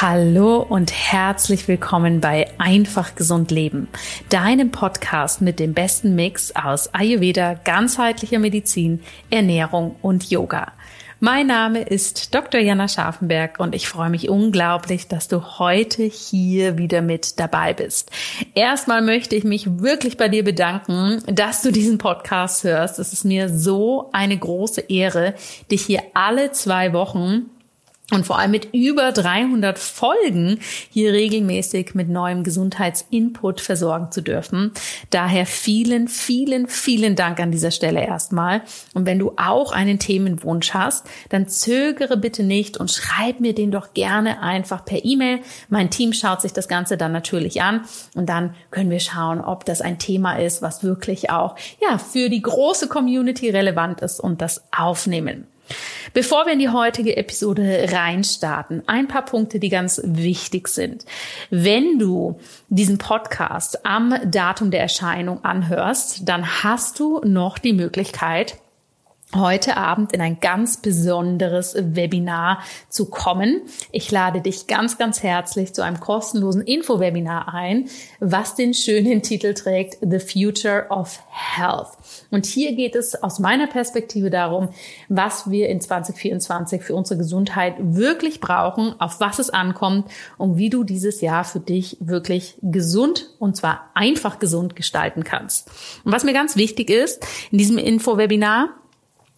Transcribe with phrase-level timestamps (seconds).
[0.00, 3.88] Hallo und herzlich willkommen bei Einfach Gesund Leben,
[4.28, 10.70] deinem Podcast mit dem besten Mix aus Ayurveda, ganzheitlicher Medizin, Ernährung und Yoga.
[11.18, 12.60] Mein Name ist Dr.
[12.60, 18.12] Jana Scharfenberg und ich freue mich unglaublich, dass du heute hier wieder mit dabei bist.
[18.54, 23.00] Erstmal möchte ich mich wirklich bei dir bedanken, dass du diesen Podcast hörst.
[23.00, 25.34] Es ist mir so eine große Ehre,
[25.72, 27.50] dich hier alle zwei Wochen
[28.10, 34.72] und vor allem mit über 300 Folgen hier regelmäßig mit neuem Gesundheitsinput versorgen zu dürfen.
[35.10, 38.62] Daher vielen, vielen, vielen Dank an dieser Stelle erstmal.
[38.94, 43.70] Und wenn du auch einen Themenwunsch hast, dann zögere bitte nicht und schreib mir den
[43.70, 45.40] doch gerne einfach per E-Mail.
[45.68, 47.82] Mein Team schaut sich das Ganze dann natürlich an
[48.14, 52.30] und dann können wir schauen, ob das ein Thema ist, was wirklich auch, ja, für
[52.30, 55.46] die große Community relevant ist und das aufnehmen.
[56.14, 61.04] Bevor wir in die heutige Episode reinstarten, ein paar Punkte, die ganz wichtig sind.
[61.50, 62.38] Wenn du
[62.68, 68.56] diesen Podcast am Datum der Erscheinung anhörst, dann hast du noch die Möglichkeit,
[69.34, 73.60] heute Abend in ein ganz besonderes Webinar zu kommen.
[73.92, 77.90] Ich lade dich ganz, ganz herzlich zu einem kostenlosen Info-Webinar ein,
[78.20, 81.88] was den schönen Titel trägt The Future of Health.
[82.30, 84.70] Und hier geht es aus meiner Perspektive darum,
[85.10, 90.70] was wir in 2024 für unsere Gesundheit wirklich brauchen, auf was es ankommt und wie
[90.70, 95.70] du dieses Jahr für dich wirklich gesund und zwar einfach gesund gestalten kannst.
[96.04, 98.70] Und was mir ganz wichtig ist in diesem Info-Webinar,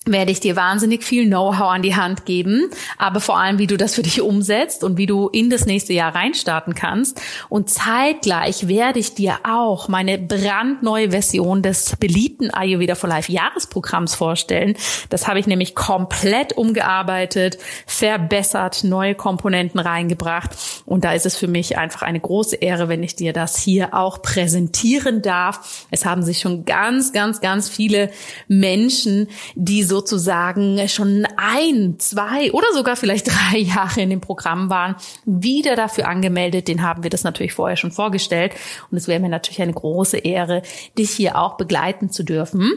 [0.06, 3.76] werde ich dir wahnsinnig viel Know-how an die Hand geben, aber vor allem, wie du
[3.76, 7.20] das für dich umsetzt und wie du in das nächste Jahr reinstarten kannst.
[7.50, 14.14] Und zeitgleich werde ich dir auch meine brandneue Version des beliebten Ayurveda for Life Jahresprogramms
[14.14, 14.74] vorstellen.
[15.10, 20.52] Das habe ich nämlich komplett umgearbeitet, verbessert, neue Komponenten reingebracht.
[20.86, 23.92] Und da ist es für mich einfach eine große Ehre, wenn ich dir das hier
[23.92, 25.86] auch präsentieren darf.
[25.90, 28.10] Es haben sich schon ganz, ganz, ganz viele
[28.48, 34.96] Menschen, die sozusagen schon ein, zwei oder sogar vielleicht drei Jahre in dem Programm waren,
[35.26, 36.68] wieder dafür angemeldet.
[36.68, 38.54] Den haben wir das natürlich vorher schon vorgestellt.
[38.90, 40.62] Und es wäre mir natürlich eine große Ehre,
[40.96, 42.72] dich hier auch begleiten zu dürfen.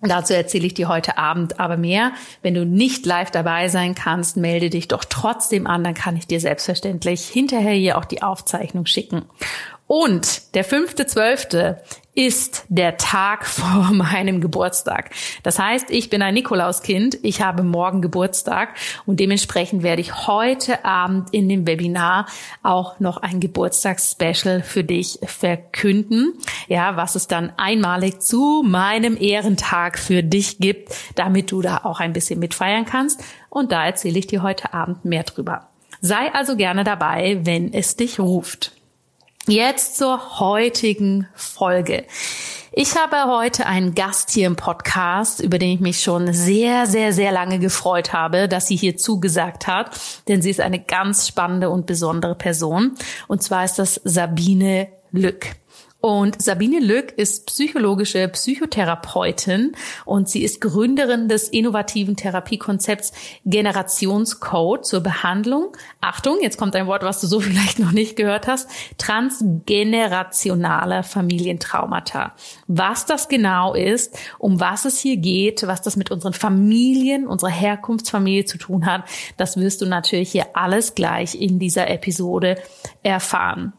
[0.00, 2.12] Dazu erzähle ich dir heute Abend aber mehr.
[2.40, 6.26] Wenn du nicht live dabei sein kannst, melde dich doch trotzdem an, dann kann ich
[6.26, 9.22] dir selbstverständlich hinterher hier auch die Aufzeichnung schicken.
[9.88, 11.82] Und der fünfte zwölfte
[12.14, 15.10] ist der Tag vor meinem Geburtstag.
[15.44, 18.74] Das heißt, ich bin ein Nikolauskind, ich habe morgen Geburtstag
[19.06, 22.26] und dementsprechend werde ich heute Abend in dem Webinar
[22.62, 26.34] auch noch ein Geburtstagsspecial für dich verkünden.
[26.66, 32.00] Ja, was es dann einmalig zu meinem Ehrentag für dich gibt, damit du da auch
[32.00, 33.22] ein bisschen mitfeiern kannst.
[33.48, 35.68] Und da erzähle ich dir heute Abend mehr drüber.
[36.00, 38.77] Sei also gerne dabei, wenn es dich ruft.
[39.48, 42.04] Jetzt zur heutigen Folge.
[42.70, 47.14] Ich habe heute einen Gast hier im Podcast, über den ich mich schon sehr, sehr,
[47.14, 49.98] sehr lange gefreut habe, dass sie hier zugesagt hat,
[50.28, 52.94] denn sie ist eine ganz spannende und besondere Person.
[53.26, 55.46] Und zwar ist das Sabine Lück.
[56.00, 59.72] Und Sabine Lück ist psychologische Psychotherapeutin
[60.04, 63.12] und sie ist Gründerin des innovativen Therapiekonzepts
[63.44, 65.76] Generationscode zur Behandlung.
[66.00, 68.70] Achtung, jetzt kommt ein Wort, was du so vielleicht noch nicht gehört hast.
[68.98, 72.32] Transgenerationaler Familientraumata.
[72.68, 77.50] Was das genau ist, um was es hier geht, was das mit unseren Familien, unserer
[77.50, 79.02] Herkunftsfamilie zu tun hat,
[79.36, 82.56] das wirst du natürlich hier alles gleich in dieser Episode
[83.02, 83.72] erfahren.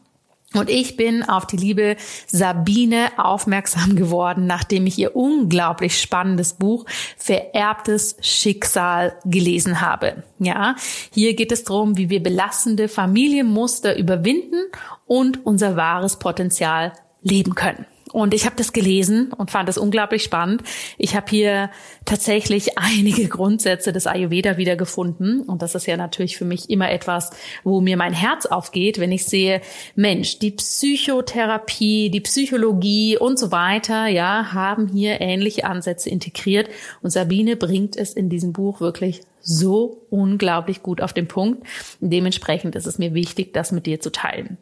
[0.52, 1.96] Und ich bin auf die liebe
[2.26, 10.24] Sabine aufmerksam geworden, nachdem ich ihr unglaublich spannendes Buch Vererbtes Schicksal gelesen habe.
[10.40, 10.74] Ja,
[11.12, 14.60] hier geht es darum, wie wir belastende Familienmuster überwinden
[15.06, 17.86] und unser wahres Potenzial leben können.
[18.12, 20.62] Und ich habe das gelesen und fand das unglaublich spannend.
[20.98, 21.70] Ich habe hier
[22.04, 25.42] tatsächlich einige Grundsätze des Ayurveda wiedergefunden.
[25.42, 27.30] Und das ist ja natürlich für mich immer etwas,
[27.64, 29.60] wo mir mein Herz aufgeht, wenn ich sehe,
[29.94, 36.68] Mensch, die Psychotherapie, die Psychologie und so weiter, ja, haben hier ähnliche Ansätze integriert.
[37.02, 41.66] Und Sabine bringt es in diesem Buch wirklich so unglaublich gut auf den Punkt.
[42.00, 44.58] dementsprechend ist es mir wichtig, das mit dir zu teilen.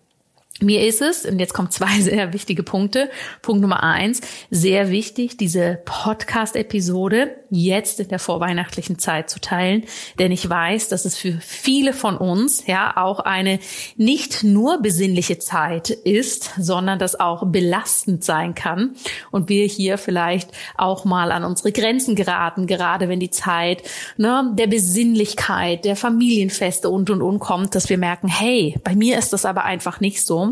[0.60, 3.10] Mir ist es, und jetzt kommen zwei sehr wichtige Punkte.
[3.43, 4.20] Punkt Nummer eins,
[4.50, 9.84] sehr wichtig, diese Podcast-Episode jetzt in der vorweihnachtlichen Zeit zu teilen,
[10.19, 13.60] denn ich weiß, dass es für viele von uns ja auch eine
[13.96, 18.96] nicht nur besinnliche Zeit ist, sondern das auch belastend sein kann
[19.31, 23.82] und wir hier vielleicht auch mal an unsere Grenzen geraten, gerade wenn die Zeit
[24.16, 29.19] ne, der Besinnlichkeit, der Familienfeste und und und kommt, dass wir merken, hey, bei mir
[29.19, 30.47] ist das aber einfach nicht so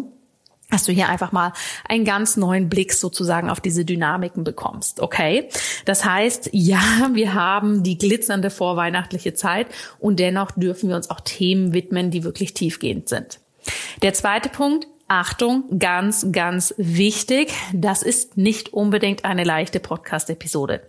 [0.71, 1.53] dass du hier einfach mal
[1.89, 5.01] einen ganz neuen Blick sozusagen auf diese Dynamiken bekommst.
[5.01, 5.49] Okay?
[5.85, 6.81] Das heißt, ja,
[7.13, 9.69] wir haben die glitzernde vorweihnachtliche Zeit
[9.99, 13.39] und dennoch dürfen wir uns auch Themen widmen, die wirklich tiefgehend sind.
[14.03, 20.83] Der zweite Punkt, Achtung, ganz, ganz wichtig, das ist nicht unbedingt eine leichte Podcast-Episode.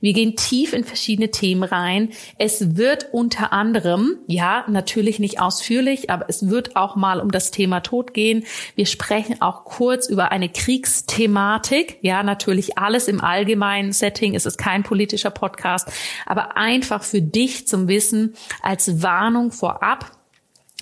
[0.00, 2.10] Wir gehen tief in verschiedene Themen rein.
[2.38, 7.50] Es wird unter anderem, ja, natürlich nicht ausführlich, aber es wird auch mal um das
[7.50, 8.44] Thema Tod gehen.
[8.74, 11.98] Wir sprechen auch kurz über eine Kriegsthematik.
[12.02, 14.34] Ja, natürlich alles im allgemeinen Setting.
[14.34, 15.88] Es ist kein politischer Podcast,
[16.26, 20.17] aber einfach für dich zum Wissen als Warnung vorab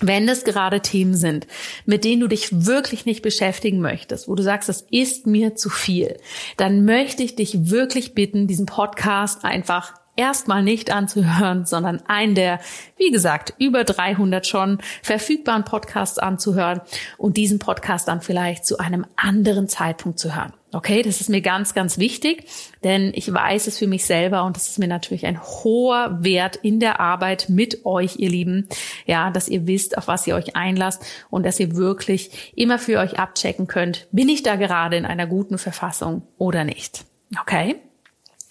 [0.01, 1.47] wenn das gerade Themen sind,
[1.85, 5.69] mit denen du dich wirklich nicht beschäftigen möchtest, wo du sagst, das ist mir zu
[5.69, 6.17] viel,
[6.55, 12.59] dann möchte ich dich wirklich bitten, diesen Podcast einfach erstmal nicht anzuhören, sondern einen der,
[12.97, 16.81] wie gesagt, über 300 schon verfügbaren Podcasts anzuhören
[17.17, 20.53] und diesen Podcast dann vielleicht zu einem anderen Zeitpunkt zu hören.
[20.73, 22.45] Okay, das ist mir ganz, ganz wichtig,
[22.83, 26.57] denn ich weiß es für mich selber und das ist mir natürlich ein hoher Wert
[26.57, 28.67] in der Arbeit mit euch, ihr Lieben.
[29.05, 32.99] Ja, dass ihr wisst, auf was ihr euch einlasst und dass ihr wirklich immer für
[32.99, 37.05] euch abchecken könnt, bin ich da gerade in einer guten Verfassung oder nicht.
[37.39, 37.77] Okay?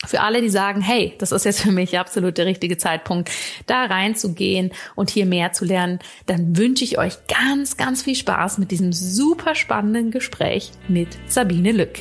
[0.05, 3.31] Für alle, die sagen, hey, das ist jetzt für mich absolut der richtige Zeitpunkt,
[3.67, 8.59] da reinzugehen und hier mehr zu lernen, dann wünsche ich euch ganz, ganz viel Spaß
[8.59, 11.99] mit diesem super spannenden Gespräch mit Sabine Lück.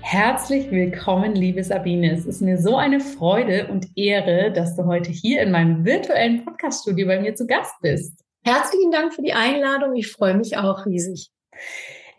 [0.00, 2.12] Herzlich willkommen, liebe Sabine.
[2.12, 6.46] Es ist mir so eine Freude und Ehre, dass du heute hier in meinem virtuellen
[6.46, 8.24] Podcaststudio bei mir zu Gast bist.
[8.42, 9.94] Herzlichen Dank für die Einladung.
[9.96, 11.30] Ich freue mich auch riesig.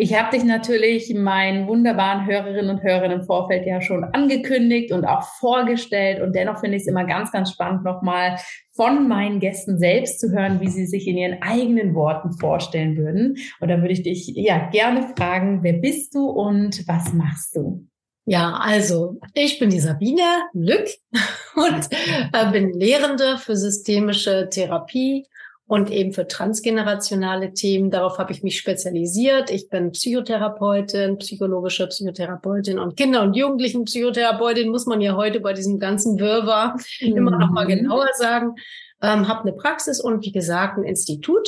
[0.02, 5.04] Ich habe dich natürlich meinen wunderbaren Hörerinnen und Hörern im Vorfeld ja schon angekündigt und
[5.04, 6.22] auch vorgestellt.
[6.22, 8.38] Und dennoch finde ich es immer ganz, ganz spannend, nochmal
[8.72, 13.36] von meinen Gästen selbst zu hören, wie sie sich in ihren eigenen Worten vorstellen würden.
[13.60, 17.86] Und da würde ich dich ja gerne fragen, wer bist du und was machst du?
[18.24, 20.22] Ja, also ich bin die Sabine
[20.54, 20.88] Lück
[21.56, 21.90] und
[22.32, 25.26] äh, bin Lehrende für systemische Therapie
[25.70, 27.92] und eben für transgenerationale Themen.
[27.92, 29.52] Darauf habe ich mich spezialisiert.
[29.52, 35.78] Ich bin Psychotherapeutin, psychologische Psychotherapeutin und Kinder- und Jugendlichen-Psychotherapeutin, muss man ja heute bei diesem
[35.78, 37.16] ganzen Wirrwarr mhm.
[37.16, 38.56] immer noch mal genauer sagen.
[39.04, 41.48] Ähm, habe eine Praxis und wie gesagt ein Institut,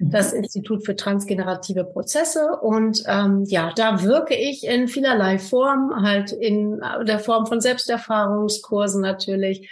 [0.00, 0.38] das mhm.
[0.38, 2.58] Institut für transgenerative Prozesse.
[2.62, 9.00] Und ähm, ja, da wirke ich in vielerlei Form, halt in der Form von Selbsterfahrungskursen
[9.00, 9.70] natürlich.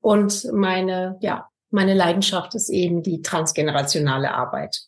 [0.00, 4.82] Und meine, ja, meine Leidenschaft ist eben die transgenerationale Arbeit.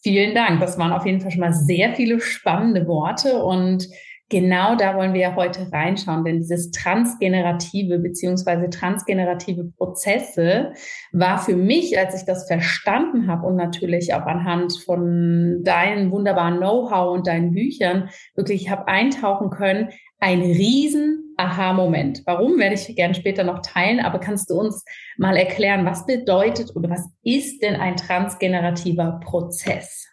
[0.00, 0.60] Vielen Dank.
[0.60, 3.88] Das waren auf jeden Fall schon mal sehr viele spannende Worte und
[4.28, 10.72] genau da wollen wir ja heute reinschauen, denn dieses transgenerative beziehungsweise transgenerative Prozesse
[11.12, 16.58] war für mich, als ich das verstanden habe und natürlich auch anhand von deinem wunderbaren
[16.58, 19.90] Know-how und deinen Büchern wirklich habe eintauchen können,
[20.20, 22.22] ein riesen Aha-Moment.
[22.26, 24.84] Warum, werde ich gerne später noch teilen, aber kannst du uns
[25.16, 30.04] mal erklären, was bedeutet oder was ist denn ein transgenerativer Prozess?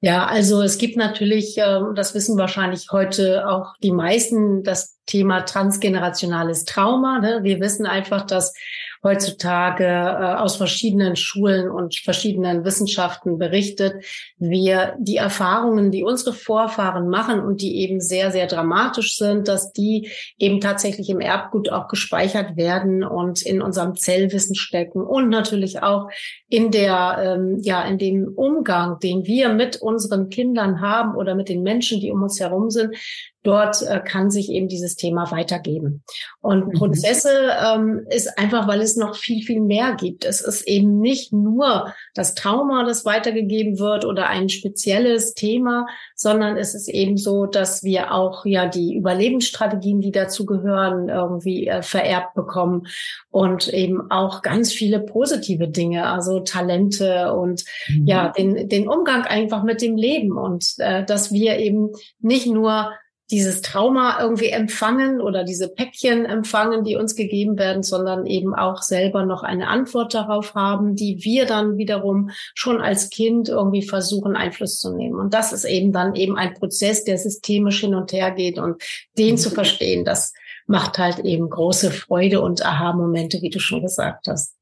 [0.00, 5.40] Ja, also es gibt natürlich, ähm, das wissen wahrscheinlich heute auch die meisten, das Thema
[5.40, 7.18] transgenerationales Trauma.
[7.18, 7.40] Ne?
[7.42, 8.54] Wir wissen einfach, dass
[9.02, 14.04] heutzutage äh, aus verschiedenen Schulen und verschiedenen Wissenschaften berichtet,
[14.38, 19.72] wir die Erfahrungen, die unsere Vorfahren machen und die eben sehr, sehr dramatisch sind, dass
[19.72, 25.82] die eben tatsächlich im Erbgut auch gespeichert werden und in unserem Zellwissen stecken und natürlich
[25.82, 26.10] auch
[26.48, 31.48] in der, ähm, ja, in dem Umgang, den wir mit unseren Kindern haben oder mit
[31.48, 32.94] den Menschen, die um uns herum sind,
[33.42, 36.02] dort äh, kann sich eben dieses Thema weitergeben.
[36.40, 36.72] Und mhm.
[36.72, 37.30] Prozesse
[37.64, 40.24] ähm, ist einfach, weil es noch viel, viel mehr gibt.
[40.24, 46.56] Es ist eben nicht nur das Trauma, das weitergegeben wird oder ein spezielles Thema, sondern
[46.56, 51.82] es ist eben so, dass wir auch ja die Überlebensstrategien, die dazu gehören, irgendwie äh,
[51.82, 52.86] vererbt bekommen
[53.30, 58.06] und eben auch ganz viele positive Dinge, also Talente und mhm.
[58.06, 62.90] ja, den, den Umgang einfach mit dem Leben und äh, dass wir eben nicht nur
[63.30, 68.80] dieses Trauma irgendwie empfangen oder diese Päckchen empfangen, die uns gegeben werden, sondern eben auch
[68.80, 74.34] selber noch eine Antwort darauf haben, die wir dann wiederum schon als Kind irgendwie versuchen
[74.34, 75.18] Einfluss zu nehmen.
[75.18, 78.82] Und das ist eben dann eben ein Prozess, der systemisch hin und her geht und
[79.18, 80.32] den zu verstehen, das
[80.66, 84.54] macht halt eben große Freude und Aha-Momente, wie du schon gesagt hast.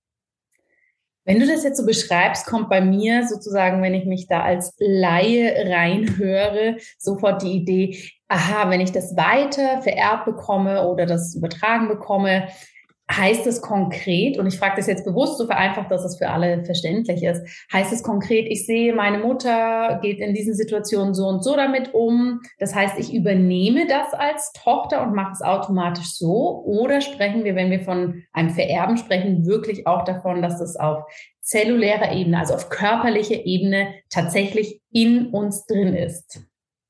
[1.25, 4.75] Wenn du das jetzt so beschreibst, kommt bei mir sozusagen, wenn ich mich da als
[4.79, 11.89] Laie reinhöre, sofort die Idee, aha, wenn ich das weiter vererbt bekomme oder das übertragen
[11.89, 12.49] bekomme,
[13.09, 16.65] Heißt es konkret, und ich frage das jetzt bewusst so vereinfacht, dass es für alle
[16.65, 17.41] verständlich ist,
[17.73, 21.95] heißt es konkret, ich sehe, meine Mutter geht in diesen Situationen so und so damit
[21.95, 22.41] um.
[22.59, 26.65] Das heißt, ich übernehme das als Tochter und mache es automatisch so.
[26.65, 31.05] Oder sprechen wir, wenn wir von einem Vererben sprechen, wirklich auch davon, dass es auf
[31.43, 36.41] zellulärer Ebene, also auf körperlicher Ebene tatsächlich in uns drin ist?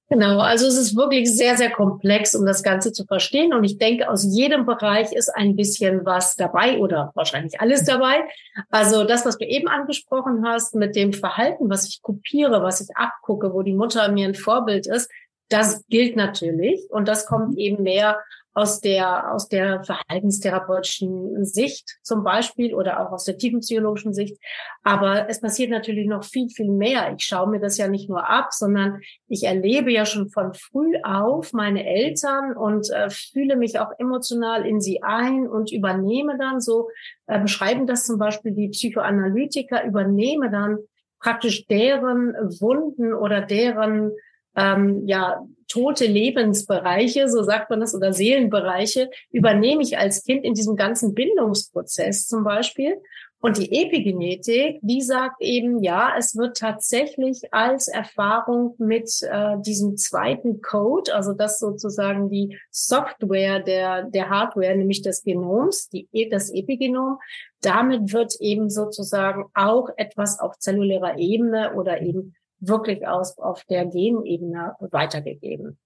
[0.08, 3.52] Genau, also es ist wirklich sehr, sehr komplex, um das Ganze zu verstehen.
[3.52, 8.24] Und ich denke, aus jedem Bereich ist ein bisschen was dabei oder wahrscheinlich alles dabei.
[8.70, 12.96] Also das, was du eben angesprochen hast mit dem Verhalten, was ich kopiere, was ich
[12.96, 15.10] abgucke, wo die Mutter mir ein Vorbild ist,
[15.48, 16.88] das gilt natürlich.
[16.90, 18.20] Und das kommt eben mehr
[18.56, 24.38] aus der, aus der verhaltenstherapeutischen Sicht zum Beispiel oder auch aus der tiefenpsychologischen Sicht.
[24.82, 27.12] Aber es passiert natürlich noch viel, viel mehr.
[27.14, 30.94] Ich schaue mir das ja nicht nur ab, sondern ich erlebe ja schon von früh
[31.02, 36.62] auf meine Eltern und äh, fühle mich auch emotional in sie ein und übernehme dann
[36.62, 36.88] so,
[37.26, 40.78] äh, beschreiben das zum Beispiel die Psychoanalytiker, übernehme dann
[41.20, 44.12] praktisch deren Wunden oder deren
[44.56, 50.54] ähm, ja, tote Lebensbereiche, so sagt man das, oder Seelenbereiche, übernehme ich als Kind in
[50.54, 53.00] diesem ganzen Bindungsprozess zum Beispiel.
[53.38, 59.96] Und die Epigenetik, die sagt eben, ja, es wird tatsächlich als Erfahrung mit äh, diesem
[59.96, 66.50] zweiten Code, also das sozusagen die Software der, der Hardware, nämlich des Genoms, die, das
[66.50, 67.18] Epigenom,
[67.60, 73.86] damit wird eben sozusagen auch etwas auf zellulärer Ebene oder eben wirklich aus, auf der
[73.86, 75.78] Genebene weitergegeben.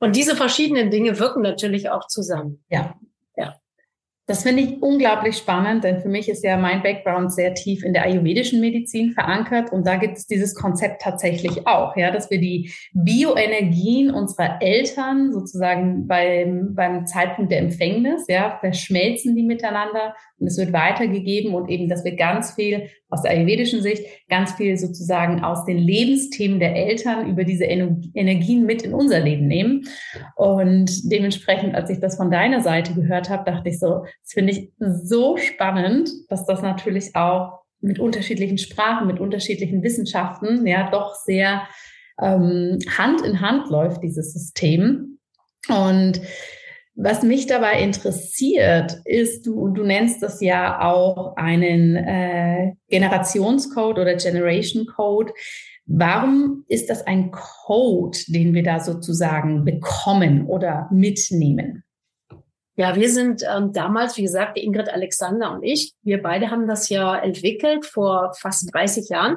[0.00, 2.62] Und diese verschiedenen Dinge wirken natürlich auch zusammen.
[2.68, 2.94] Ja.
[3.36, 3.56] Ja.
[4.26, 7.92] Das finde ich unglaublich spannend, denn für mich ist ja mein Background sehr tief in
[7.92, 12.40] der ayurvedischen Medizin verankert und da gibt es dieses Konzept tatsächlich auch, ja, dass wir
[12.40, 20.46] die Bioenergien unserer Eltern sozusagen beim, beim Zeitpunkt der Empfängnis, ja, verschmelzen die miteinander und
[20.46, 24.76] es wird weitergegeben und eben, dass wir ganz viel aus der ayurvedischen Sicht, ganz viel
[24.76, 29.86] sozusagen aus den Lebensthemen der Eltern über diese Energien mit in unser Leben nehmen.
[30.34, 34.52] Und dementsprechend, als ich das von deiner Seite gehört habe, dachte ich so, das finde
[34.52, 41.14] ich so spannend, dass das natürlich auch mit unterschiedlichen Sprachen, mit unterschiedlichen Wissenschaften, ja, doch
[41.14, 41.68] sehr
[42.20, 45.18] ähm, Hand in Hand läuft, dieses System.
[45.68, 46.20] Und
[46.96, 54.14] was mich dabei interessiert, ist, du, du nennst das ja auch einen äh, Generationscode oder
[54.14, 55.32] Generation Code.
[55.86, 61.84] Warum ist das ein Code, den wir da sozusagen bekommen oder mitnehmen?
[62.76, 66.88] Ja, wir sind ähm, damals, wie gesagt, Ingrid Alexander und ich, wir beide haben das
[66.88, 69.36] ja entwickelt vor fast 30 Jahren.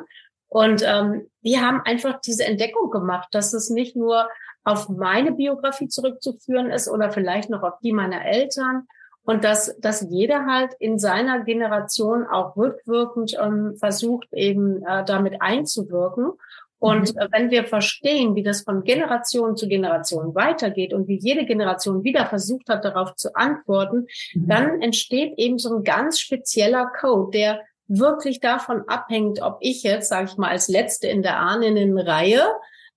[0.50, 4.28] Und ähm, wir haben einfach diese Entdeckung gemacht, dass es nicht nur
[4.68, 8.86] auf meine Biografie zurückzuführen ist oder vielleicht noch auf die meiner Eltern.
[9.24, 15.42] Und dass, dass jeder halt in seiner Generation auch rückwirkend ähm, versucht, eben äh, damit
[15.42, 16.32] einzuwirken.
[16.80, 17.28] Und mhm.
[17.32, 22.26] wenn wir verstehen, wie das von Generation zu Generation weitergeht und wie jede Generation wieder
[22.26, 24.48] versucht hat, darauf zu antworten, mhm.
[24.48, 30.10] dann entsteht eben so ein ganz spezieller Code, der wirklich davon abhängt, ob ich jetzt,
[30.10, 32.44] sage ich mal, als Letzte in der Ahnen-Reihe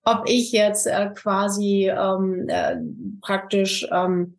[0.04, 2.76] ob ich jetzt äh, quasi ähm, äh,
[3.20, 4.36] praktisch ähm,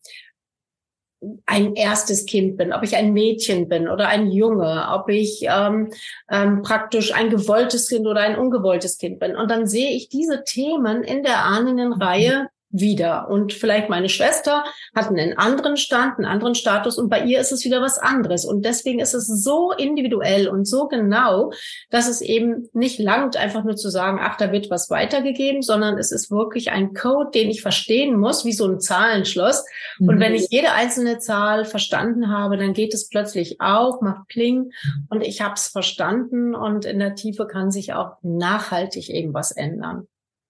[1.45, 5.91] ein erstes Kind bin, ob ich ein Mädchen bin oder ein Junge, ob ich ähm,
[6.29, 9.35] ähm, praktisch ein gewolltes Kind oder ein ungewolltes Kind bin.
[9.35, 13.29] Und dann sehe ich diese Themen in der Ahnenreihe wieder.
[13.29, 14.63] Und vielleicht meine Schwester
[14.95, 18.45] hat einen anderen Stand, einen anderen Status und bei ihr ist es wieder was anderes.
[18.45, 21.51] Und deswegen ist es so individuell und so genau,
[21.89, 25.97] dass es eben nicht langt, einfach nur zu sagen, ach, da wird was weitergegeben, sondern
[25.97, 29.65] es ist wirklich ein Code, den ich verstehen muss, wie so ein Zahlenschloss.
[29.99, 30.09] Mhm.
[30.09, 34.71] Und wenn ich jede einzelne Zahl verstanden habe, dann geht es plötzlich auf, macht Pling
[35.09, 40.07] und ich habe es verstanden und in der Tiefe kann sich auch nachhaltig irgendwas ändern.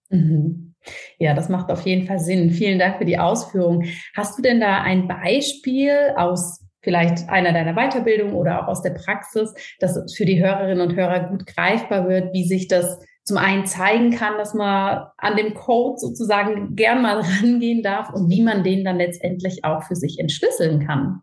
[0.10, 0.71] Mhm.
[1.20, 2.52] Ja, das macht auf jeden Fall Sinn.
[2.52, 3.86] Vielen Dank für die Ausführung.
[4.16, 8.92] Hast du denn da ein Beispiel aus vielleicht einer deiner Weiterbildungen oder auch aus der
[8.92, 13.68] Praxis, dass für die Hörerinnen und Hörer gut greifbar wird, wie sich das zum einen
[13.68, 18.64] zeigen kann, dass man an dem Code sozusagen gern mal rangehen darf und wie man
[18.64, 21.22] den dann letztendlich auch für sich entschlüsseln kann.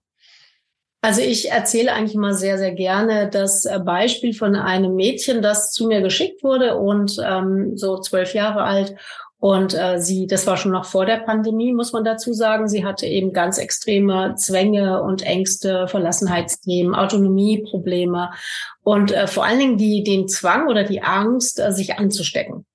[1.00, 5.70] Also ich erzähle eigentlich immer sehr, sehr gerne das äh, Beispiel von einem Mädchen, das
[5.70, 8.96] zu mir geschickt wurde und ähm, so zwölf Jahre alt
[9.40, 12.68] und äh, sie, das war schon noch vor der Pandemie, muss man dazu sagen.
[12.68, 18.30] Sie hatte eben ganz extreme Zwänge und Ängste, Verlassenheitsthemen, Autonomieprobleme
[18.82, 22.66] und äh, vor allen Dingen die, den Zwang oder die Angst, äh, sich anzustecken.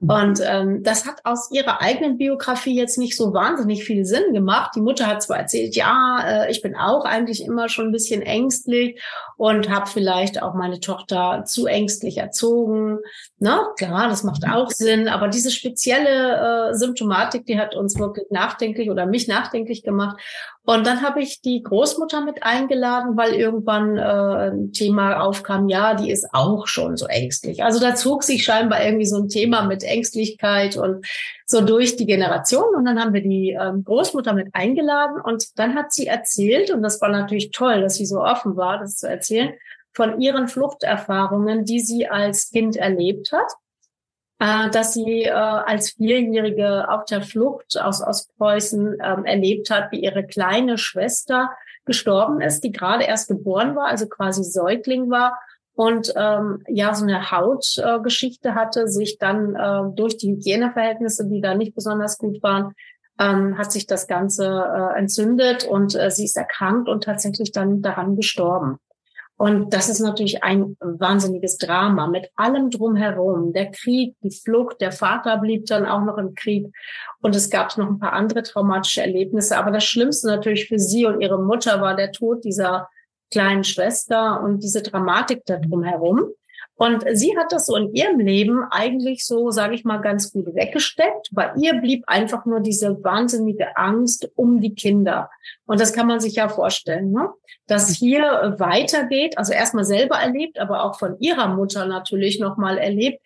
[0.00, 0.10] Mhm.
[0.10, 4.72] Und ähm, das hat aus ihrer eigenen Biografie jetzt nicht so wahnsinnig viel Sinn gemacht.
[4.74, 8.22] Die Mutter hat zwar erzählt, ja, äh, ich bin auch eigentlich immer schon ein bisschen
[8.22, 9.00] ängstlich
[9.36, 12.98] und habe vielleicht auch meine Tochter zu ängstlich erzogen.
[13.38, 13.60] Ne?
[13.76, 15.08] Klar, das macht auch Sinn.
[15.08, 20.18] Aber diese spezielle äh, Symptomatik, die hat uns wirklich nachdenklich oder mich nachdenklich gemacht.
[20.66, 25.92] Und dann habe ich die Großmutter mit eingeladen, weil irgendwann äh, ein Thema aufkam, ja,
[25.92, 27.62] die ist auch schon so ängstlich.
[27.62, 31.06] Also da zog sich scheinbar irgendwie so ein Thema mit Ängstlichkeit und
[31.44, 32.74] so durch die Generation.
[32.74, 36.82] Und dann haben wir die ähm, Großmutter mit eingeladen und dann hat sie erzählt, und
[36.82, 39.52] das war natürlich toll, dass sie so offen war, das zu erzählen,
[39.92, 43.52] von ihren Fluchterfahrungen, die sie als Kind erlebt hat
[44.38, 50.00] äh, dass sie äh, als Vierjährige auf der Flucht aus Ostpreußen ähm, erlebt hat, wie
[50.00, 51.50] ihre kleine Schwester
[51.84, 55.38] gestorben ist, die gerade erst geboren war, also quasi Säugling war
[55.74, 61.40] und ähm, ja so eine Hautgeschichte äh, hatte, sich dann äh, durch die Hygieneverhältnisse, die
[61.40, 62.74] da nicht besonders gut waren,
[63.18, 67.82] ähm, hat sich das Ganze äh, entzündet und äh, sie ist erkrankt und tatsächlich dann
[67.82, 68.78] daran gestorben.
[69.36, 73.52] Und das ist natürlich ein wahnsinniges Drama mit allem drumherum.
[73.52, 76.72] Der Krieg, die Flucht, der Vater blieb dann auch noch im Krieg.
[77.20, 79.58] Und es gab noch ein paar andere traumatische Erlebnisse.
[79.58, 82.88] Aber das Schlimmste natürlich für sie und ihre Mutter war der Tod dieser
[83.32, 86.30] kleinen Schwester und diese Dramatik da drumherum.
[86.76, 90.46] Und sie hat das so in ihrem Leben eigentlich so, sage ich mal, ganz gut
[90.54, 91.28] weggesteckt.
[91.32, 95.30] Bei ihr blieb einfach nur diese wahnsinnige Angst um die Kinder.
[95.66, 97.30] Und das kann man sich ja vorstellen, ne?
[97.66, 103.20] dass hier weitergeht, also erstmal selber erlebt, aber auch von ihrer Mutter natürlich nochmal erlebt,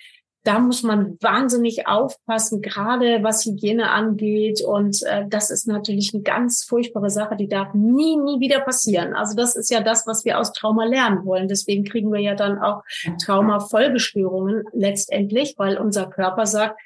[0.44, 4.62] da muss man wahnsinnig aufpassen, gerade was Hygiene angeht.
[4.62, 9.14] Und äh, das ist natürlich eine ganz furchtbare Sache, die darf nie, nie wieder passieren.
[9.14, 11.48] Also das ist ja das, was wir aus Trauma lernen wollen.
[11.48, 12.82] Deswegen kriegen wir ja dann auch
[13.22, 16.80] Traumafolgestörungen letztendlich, weil unser Körper sagt,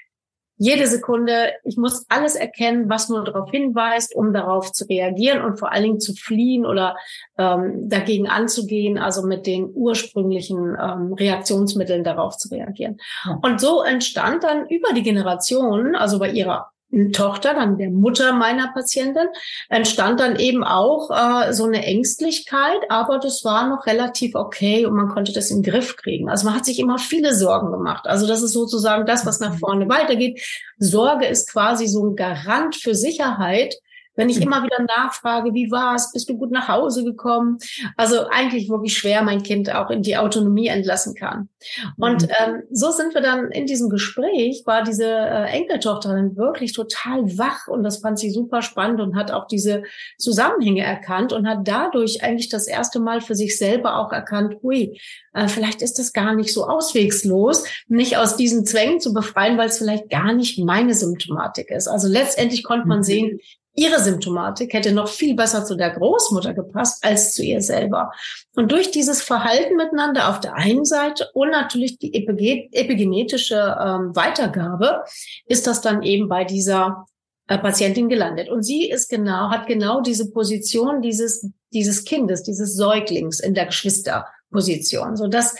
[0.62, 5.58] jede Sekunde, ich muss alles erkennen, was nur darauf hinweist, um darauf zu reagieren und
[5.58, 6.96] vor allen Dingen zu fliehen oder
[7.36, 12.98] ähm, dagegen anzugehen, also mit den ursprünglichen ähm, Reaktionsmitteln darauf zu reagieren.
[13.42, 16.70] Und so entstand dann über die Generationen, also bei ihrer
[17.12, 19.28] Tochter, dann der Mutter meiner Patientin,
[19.70, 24.94] entstand dann eben auch äh, so eine Ängstlichkeit, aber das war noch relativ okay und
[24.94, 26.28] man konnte das in den Griff kriegen.
[26.28, 28.06] Also man hat sich immer viele Sorgen gemacht.
[28.06, 30.40] Also das ist sozusagen das, was nach vorne weitergeht.
[30.78, 33.74] Sorge ist quasi so ein Garant für Sicherheit,
[34.14, 34.42] wenn ich mhm.
[34.42, 37.58] immer wieder nachfrage, wie war's, bist du gut nach Hause gekommen?
[37.96, 41.48] Also eigentlich wirklich schwer, mein Kind auch in die Autonomie entlassen kann.
[41.96, 42.28] Und mhm.
[42.38, 47.38] ähm, so sind wir dann in diesem Gespräch, war diese äh, Enkeltochter dann wirklich total
[47.38, 49.82] wach und das fand sie super spannend und hat auch diese
[50.18, 54.98] Zusammenhänge erkannt und hat dadurch eigentlich das erste Mal für sich selber auch erkannt, hui,
[55.32, 59.68] äh, vielleicht ist das gar nicht so auswegslos, mich aus diesen Zwängen zu befreien, weil
[59.68, 61.88] es vielleicht gar nicht meine Symptomatik ist.
[61.88, 63.04] Also letztendlich konnte man mhm.
[63.04, 63.40] sehen,
[63.74, 68.10] ihre Symptomatik hätte noch viel besser zu der Großmutter gepasst als zu ihr selber.
[68.54, 75.04] Und durch dieses Verhalten miteinander auf der einen Seite und natürlich die epigenetische ähm, Weitergabe
[75.46, 77.06] ist das dann eben bei dieser
[77.48, 78.48] äh, Patientin gelandet.
[78.50, 83.66] Und sie ist genau, hat genau diese Position dieses, dieses Kindes, dieses Säuglings in der
[83.66, 85.56] Geschwisterposition, so dass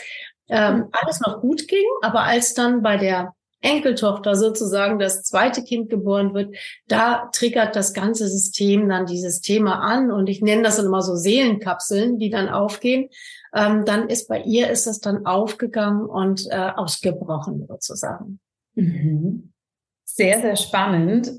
[0.49, 1.85] ähm, alles noch gut ging.
[2.01, 6.55] Aber als dann bei der Enkeltochter sozusagen das zweite Kind geboren wird,
[6.87, 11.01] da triggert das ganze System dann dieses Thema an und ich nenne das dann immer
[11.01, 13.09] so Seelenkapseln, die dann aufgehen.
[13.55, 18.39] Ähm, dann ist bei ihr ist das dann aufgegangen und äh, ausgebrochen sozusagen.
[18.75, 19.53] Mhm.
[20.03, 21.31] Sehr, sehr spannend.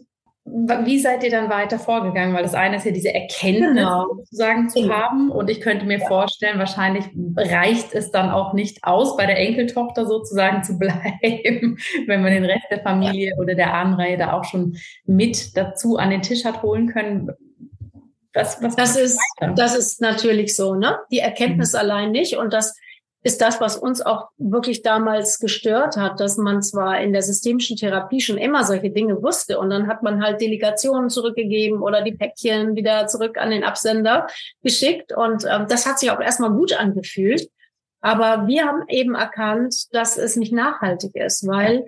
[0.47, 2.35] Wie seid ihr dann weiter vorgegangen?
[2.35, 4.07] Weil das eine ist ja diese Erkenntnis genau.
[4.15, 4.95] sozusagen zu genau.
[4.95, 5.31] haben.
[5.31, 6.07] Und ich könnte mir ja.
[6.07, 12.23] vorstellen, wahrscheinlich reicht es dann auch nicht aus, bei der Enkeltochter sozusagen zu bleiben, wenn
[12.23, 13.37] man den Rest der Familie ja.
[13.39, 14.77] oder der Ahnenreihe da auch schon
[15.07, 17.31] mit dazu an den Tisch hat holen können.
[18.35, 19.55] Was, was das ist, weiter?
[19.55, 20.99] das ist natürlich so, ne?
[21.11, 21.79] Die Erkenntnis mhm.
[21.79, 22.37] allein nicht.
[22.37, 22.77] Und das
[23.25, 27.77] ist das, was uns auch wirklich damals gestört hat, dass man zwar in der systemischen
[27.77, 32.13] Therapie schon immer solche Dinge wusste und dann hat man halt Delegationen zurückgegeben oder die
[32.13, 34.27] Päckchen wieder zurück an den Absender
[34.63, 37.49] geschickt und ähm, das hat sich auch erstmal gut angefühlt.
[38.03, 41.87] Aber wir haben eben erkannt, dass es nicht nachhaltig ist, weil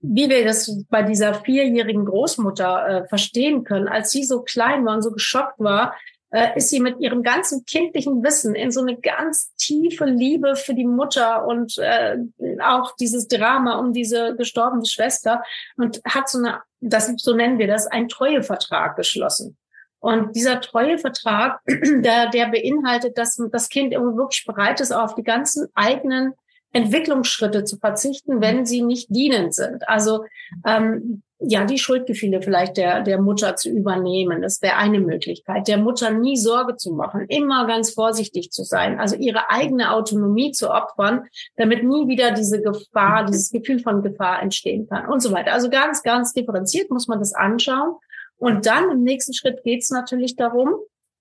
[0.00, 4.94] wie wir das bei dieser vierjährigen Großmutter äh, verstehen können, als sie so klein war
[4.94, 5.96] und so geschockt war,
[6.30, 10.74] äh, ist sie mit ihrem ganzen kindlichen Wissen in so eine ganz tiefe Liebe für
[10.74, 12.18] die Mutter und äh,
[12.62, 15.42] auch dieses Drama um diese gestorbene Schwester
[15.76, 19.56] und hat so eine, das so nennen wir das, ein Treuevertrag geschlossen.
[19.98, 25.24] Und dieser Treuevertrag, der, der beinhaltet, dass das Kind irgendwie wirklich bereit ist, auf die
[25.24, 26.34] ganzen eigenen
[26.72, 29.88] Entwicklungsschritte zu verzichten, wenn sie nicht dienend sind.
[29.88, 30.24] Also
[30.66, 34.40] ähm, ja, die Schuldgefühle vielleicht der, der Mutter zu übernehmen.
[34.40, 35.68] Das wäre eine Möglichkeit.
[35.68, 40.52] Der Mutter nie Sorge zu machen, immer ganz vorsichtig zu sein, also ihre eigene Autonomie
[40.52, 41.24] zu opfern,
[41.56, 45.52] damit nie wieder diese Gefahr, dieses Gefühl von Gefahr entstehen kann und so weiter.
[45.52, 47.96] Also ganz, ganz differenziert muss man das anschauen.
[48.38, 50.74] Und dann im nächsten Schritt geht es natürlich darum,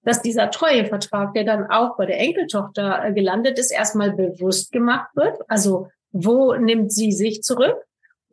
[0.04, 5.10] dass dieser Treuevertrag, der dann auch bei der Enkeltochter äh, gelandet ist, erstmal bewusst gemacht
[5.16, 5.38] wird.
[5.48, 7.76] Also wo nimmt sie sich zurück?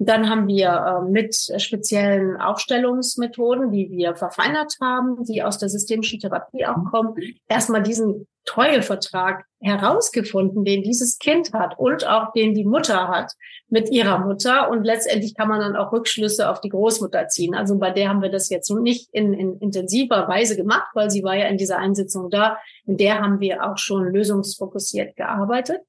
[0.06, 6.18] Dann haben wir äh, mit speziellen Aufstellungsmethoden, die wir verfeinert haben, die aus der systemischen
[6.18, 7.14] Therapie auch kommen,
[7.48, 13.32] erstmal diesen Treuevertrag herausgefunden, den dieses Kind hat und auch den die Mutter hat
[13.68, 14.68] mit ihrer Mutter.
[14.70, 17.54] Und letztendlich kann man dann auch Rückschlüsse auf die Großmutter ziehen.
[17.54, 21.22] Also bei der haben wir das jetzt nicht in, in intensiver Weise gemacht, weil sie
[21.22, 22.58] war ja in dieser Einsitzung da.
[22.84, 25.80] In der haben wir auch schon lösungsfokussiert gearbeitet.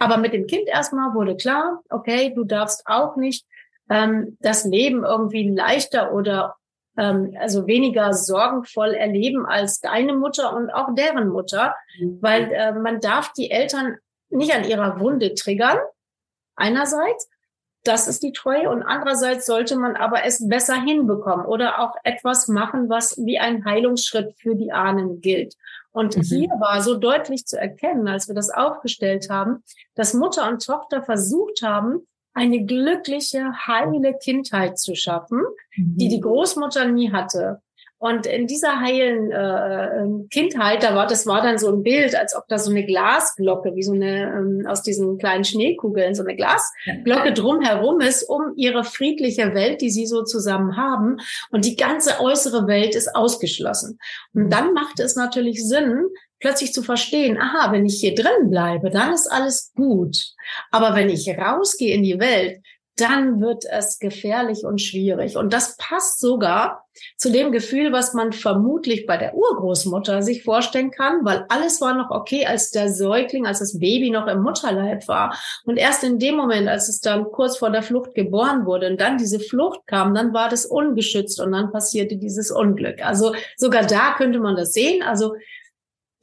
[0.00, 3.46] Aber mit dem Kind erstmal wurde klar, okay, du darfst auch nicht
[3.92, 6.56] ähm, das Leben irgendwie leichter oder
[6.96, 11.74] ähm, also weniger sorgenvoll erleben als deine Mutter und auch deren Mutter,
[12.20, 13.96] weil äh, man darf die Eltern
[14.30, 15.78] nicht an ihrer Wunde triggern,
[16.56, 17.28] einerseits,
[17.84, 22.48] das ist die Treue und andererseits sollte man aber es besser hinbekommen oder auch etwas
[22.48, 25.56] machen, was wie ein Heilungsschritt für die Ahnen gilt.
[25.90, 26.22] Und mhm.
[26.22, 31.02] hier war so deutlich zu erkennen, als wir das aufgestellt haben, dass Mutter und Tochter
[31.02, 35.40] versucht haben, eine glückliche, heile Kindheit zu schaffen,
[35.76, 35.96] mhm.
[35.96, 37.60] die die Großmutter nie hatte.
[38.02, 42.16] Und in dieser heilen äh, ähm, Kindheit, da war das war dann so ein Bild,
[42.16, 46.24] als ob da so eine Glasglocke, wie so eine ähm, aus diesen kleinen Schneekugeln, so
[46.24, 51.18] eine Glasglocke drumherum ist, um ihre friedliche Welt, die sie so zusammen haben.
[51.52, 54.00] Und die ganze äußere Welt ist ausgeschlossen.
[54.34, 56.08] Und dann macht es natürlich Sinn,
[56.42, 60.34] plötzlich zu verstehen, aha, wenn ich hier drin bleibe, dann ist alles gut.
[60.70, 62.60] Aber wenn ich rausgehe in die Welt,
[62.96, 65.38] dann wird es gefährlich und schwierig.
[65.38, 66.84] Und das passt sogar
[67.16, 71.94] zu dem Gefühl, was man vermutlich bei der Urgroßmutter sich vorstellen kann, weil alles war
[71.94, 75.34] noch okay, als der Säugling, als das Baby noch im Mutterleib war.
[75.64, 79.00] Und erst in dem Moment, als es dann kurz vor der Flucht geboren wurde und
[79.00, 83.02] dann diese Flucht kam, dann war das ungeschützt und dann passierte dieses Unglück.
[83.02, 85.02] Also sogar da könnte man das sehen.
[85.02, 85.34] Also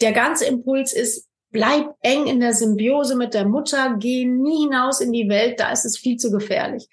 [0.02, 5.02] der ganze Impuls ist, bleib eng in der Symbiose mit der Mutter, geh nie hinaus
[5.02, 6.88] in die Welt, da ist es viel zu gefährlich.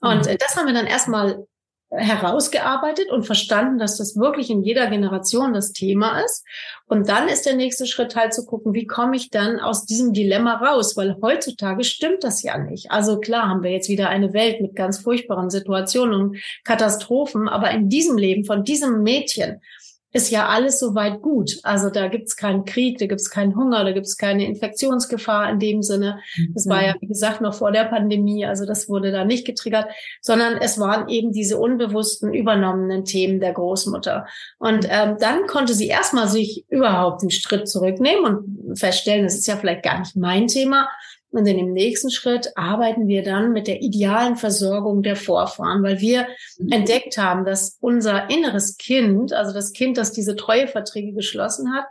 [0.00, 0.36] Und mhm.
[0.38, 1.46] das haben wir dann erstmal
[1.90, 6.44] herausgearbeitet und verstanden, dass das wirklich in jeder Generation das Thema ist.
[6.86, 10.12] Und dann ist der nächste Schritt halt zu gucken, wie komme ich dann aus diesem
[10.12, 10.96] Dilemma raus?
[10.98, 12.90] Weil heutzutage stimmt das ja nicht.
[12.90, 17.70] Also klar haben wir jetzt wieder eine Welt mit ganz furchtbaren Situationen und Katastrophen, aber
[17.70, 19.62] in diesem Leben von diesem Mädchen
[20.12, 21.58] ist ja alles soweit gut.
[21.62, 25.82] Also da gibt's keinen Krieg, da gibt's keinen Hunger, da gibt's keine Infektionsgefahr in dem
[25.82, 26.20] Sinne.
[26.54, 29.86] Das war ja, wie gesagt, noch vor der Pandemie, also das wurde da nicht getriggert,
[30.22, 34.26] sondern es waren eben diese unbewussten, übernommenen Themen der Großmutter.
[34.58, 39.46] Und ähm, dann konnte sie erstmal sich überhaupt einen Schritt zurücknehmen und feststellen, das ist
[39.46, 40.88] ja vielleicht gar nicht mein Thema,
[41.30, 46.00] und in dem nächsten Schritt arbeiten wir dann mit der idealen Versorgung der Vorfahren, weil
[46.00, 46.26] wir
[46.58, 46.72] mhm.
[46.72, 51.84] entdeckt haben, dass unser inneres Kind, also das Kind, das diese Treueverträge geschlossen hat,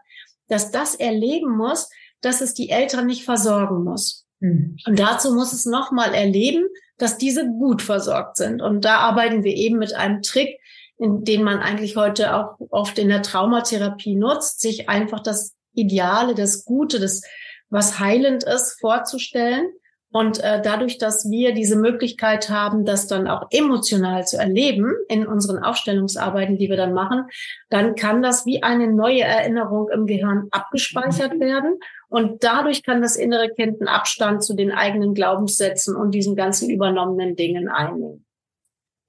[0.47, 1.89] dass das erleben muss,
[2.21, 4.25] dass es die Eltern nicht versorgen muss.
[4.39, 4.77] Mhm.
[4.87, 6.65] Und dazu muss es nochmal erleben,
[6.97, 8.61] dass diese gut versorgt sind.
[8.61, 10.59] Und da arbeiten wir eben mit einem Trick,
[10.97, 16.33] in den man eigentlich heute auch oft in der Traumatherapie nutzt, sich einfach das Ideale,
[16.33, 17.21] das Gute, das
[17.69, 19.69] was heilend ist, vorzustellen.
[20.09, 25.27] Und äh, dadurch, dass wir diese Möglichkeit haben, das dann auch emotional zu erleben in
[25.27, 27.25] unseren Aufstellungsarbeiten, die wir dann machen,
[27.69, 31.39] dann kann das wie eine neue Erinnerung im Gehirn abgespeichert mhm.
[31.41, 31.79] werden.
[32.07, 36.69] Und dadurch kann das innere Kind einen Abstand zu den eigenen Glaubenssätzen und diesen ganzen
[36.69, 38.25] übernommenen Dingen einnehmen.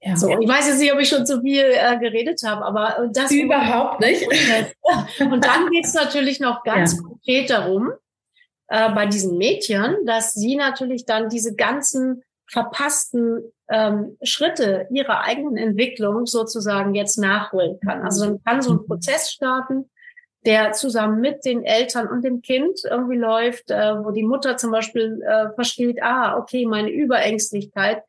[0.01, 0.15] Ja.
[0.15, 3.09] So, ich weiß jetzt nicht, ob ich schon zu viel äh, geredet habe, aber äh,
[3.11, 4.25] das überhaupt nicht.
[5.19, 7.01] Und dann geht es natürlich noch ganz ja.
[7.01, 7.91] konkret darum,
[8.69, 15.57] äh, bei diesen Mädchen, dass sie natürlich dann diese ganzen verpassten ähm, Schritte ihrer eigenen
[15.57, 18.01] Entwicklung sozusagen jetzt nachholen kann.
[18.01, 18.87] Also dann kann so ein mhm.
[18.87, 19.89] Prozess starten,
[20.45, 24.71] der zusammen mit den Eltern und dem Kind irgendwie läuft, äh, wo die Mutter zum
[24.71, 28.03] Beispiel äh, versteht, ah, okay, meine Überängstlichkeit,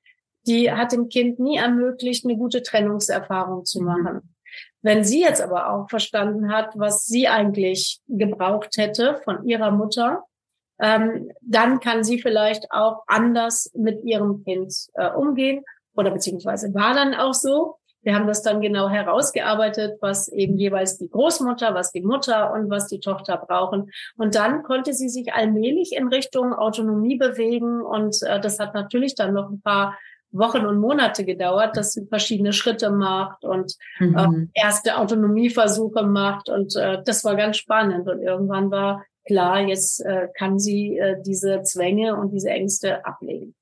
[0.47, 3.87] die hat dem Kind nie ermöglicht, eine gute Trennungserfahrung zu mhm.
[3.87, 4.35] machen.
[4.83, 10.25] Wenn sie jetzt aber auch verstanden hat, was sie eigentlich gebraucht hätte von ihrer Mutter,
[10.81, 15.65] ähm, dann kann sie vielleicht auch anders mit ihrem Kind äh, umgehen
[15.95, 17.77] oder beziehungsweise war dann auch so.
[18.03, 22.71] Wir haben das dann genau herausgearbeitet, was eben jeweils die Großmutter, was die Mutter und
[22.71, 23.91] was die Tochter brauchen.
[24.17, 27.83] Und dann konnte sie sich allmählich in Richtung Autonomie bewegen.
[27.83, 29.99] Und äh, das hat natürlich dann noch ein paar
[30.33, 34.49] Wochen und Monate gedauert, dass sie verschiedene Schritte macht und mhm.
[34.55, 36.49] äh, erste Autonomieversuche macht.
[36.49, 38.09] Und äh, das war ganz spannend.
[38.09, 43.55] Und irgendwann war klar, jetzt äh, kann sie äh, diese Zwänge und diese Ängste ablegen.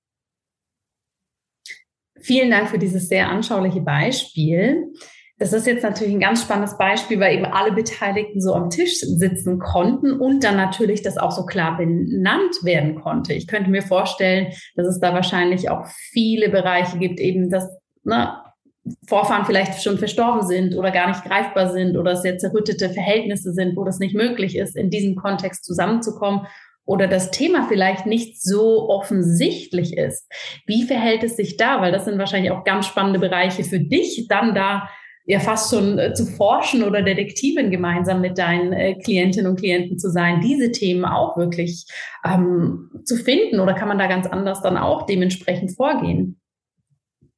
[2.20, 4.92] Vielen Dank für dieses sehr anschauliche Beispiel.
[5.38, 8.98] Das ist jetzt natürlich ein ganz spannendes Beispiel, weil eben alle Beteiligten so am Tisch
[8.98, 13.34] sitzen konnten und dann natürlich das auch so klar benannt werden konnte.
[13.34, 17.68] Ich könnte mir vorstellen, dass es da wahrscheinlich auch viele Bereiche gibt, eben dass
[18.02, 18.36] ne,
[19.06, 23.76] Vorfahren vielleicht schon verstorben sind oder gar nicht greifbar sind oder sehr zerrüttete Verhältnisse sind,
[23.76, 26.46] wo das nicht möglich ist, in diesem Kontext zusammenzukommen
[26.84, 30.26] oder das Thema vielleicht nicht so offensichtlich ist.
[30.66, 31.82] Wie verhält es sich da?
[31.82, 34.88] Weil das sind wahrscheinlich auch ganz spannende Bereiche für dich, dann da
[35.28, 39.98] ja fast schon äh, zu forschen oder Detektivin gemeinsam mit deinen äh, Klientinnen und Klienten
[39.98, 41.84] zu sein, diese Themen auch wirklich
[42.24, 46.40] ähm, zu finden oder kann man da ganz anders dann auch dementsprechend vorgehen?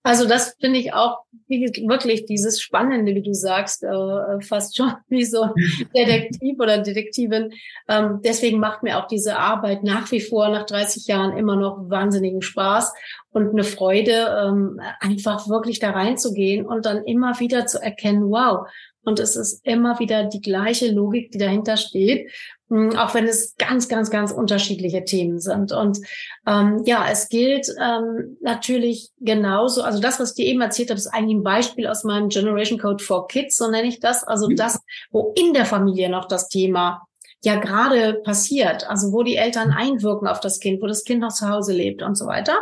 [0.03, 5.25] Also das finde ich auch wirklich dieses Spannende, wie du sagst, äh, fast schon wie
[5.25, 5.49] so
[5.95, 7.53] Detektiv oder Detektivin.
[7.89, 11.91] Ähm, deswegen macht mir auch diese Arbeit nach wie vor nach 30 Jahren immer noch
[11.91, 12.93] wahnsinnigen Spaß
[13.33, 18.67] und eine Freude, ähm, einfach wirklich da reinzugehen und dann immer wieder zu erkennen, wow,
[19.05, 22.31] und es ist immer wieder die gleiche Logik, die dahinter steht,
[22.69, 25.73] hm, auch wenn es ganz, ganz, ganz unterschiedliche Themen sind.
[25.73, 25.99] Und
[26.47, 30.99] ähm, ja, es gilt ähm, natürlich genauso, also das, was ich dir eben erzählt habe,
[30.99, 34.23] ist eigentlich ein Beispiel aus meinem Generation Code for Kids, so nenne ich das.
[34.23, 34.57] Also mhm.
[34.57, 37.03] das, wo in der Familie noch das Thema
[37.43, 41.33] ja gerade passiert, also wo die Eltern einwirken auf das Kind, wo das Kind noch
[41.33, 42.55] zu Hause lebt und so weiter.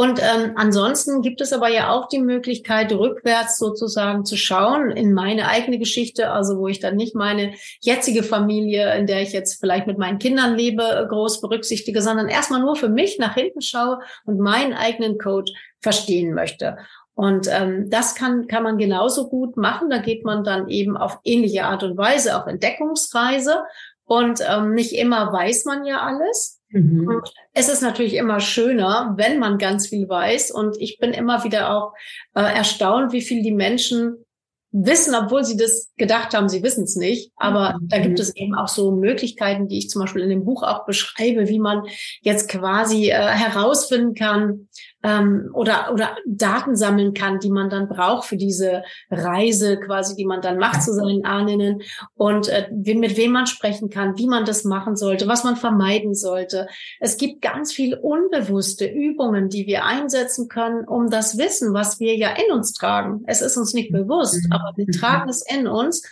[0.00, 5.12] Und ähm, ansonsten gibt es aber ja auch die Möglichkeit, rückwärts sozusagen zu schauen in
[5.12, 9.60] meine eigene Geschichte, also wo ich dann nicht meine jetzige Familie, in der ich jetzt
[9.60, 13.98] vielleicht mit meinen Kindern lebe, groß berücksichtige, sondern erstmal nur für mich nach hinten schaue
[14.24, 16.78] und meinen eigenen Code verstehen möchte.
[17.12, 19.90] Und ähm, das kann, kann man genauso gut machen.
[19.90, 23.64] Da geht man dann eben auf ähnliche Art und Weise auf Entdeckungsreise.
[24.06, 26.59] Und ähm, nicht immer weiß man ja alles.
[26.70, 27.22] Mhm.
[27.52, 30.50] Es ist natürlich immer schöner, wenn man ganz viel weiß.
[30.50, 31.92] Und ich bin immer wieder auch
[32.34, 34.24] äh, erstaunt, wie viel die Menschen
[34.72, 37.32] wissen, obwohl sie das gedacht haben, sie wissen es nicht.
[37.36, 37.88] Aber mhm.
[37.88, 40.86] da gibt es eben auch so Möglichkeiten, die ich zum Beispiel in dem Buch auch
[40.86, 41.82] beschreibe, wie man
[42.22, 44.68] jetzt quasi äh, herausfinden kann
[45.02, 50.26] ähm, oder, oder Daten sammeln kann, die man dann braucht für diese Reise quasi, die
[50.26, 51.82] man dann macht zu seinen Ahnen
[52.14, 56.14] und äh, mit wem man sprechen kann, wie man das machen sollte, was man vermeiden
[56.14, 56.68] sollte.
[57.00, 62.16] Es gibt ganz viel unbewusste Übungen, die wir einsetzen können, um das Wissen, was wir
[62.16, 63.24] ja in uns tragen.
[63.26, 66.02] Es ist uns nicht bewusst, mhm aber wir tragen es in uns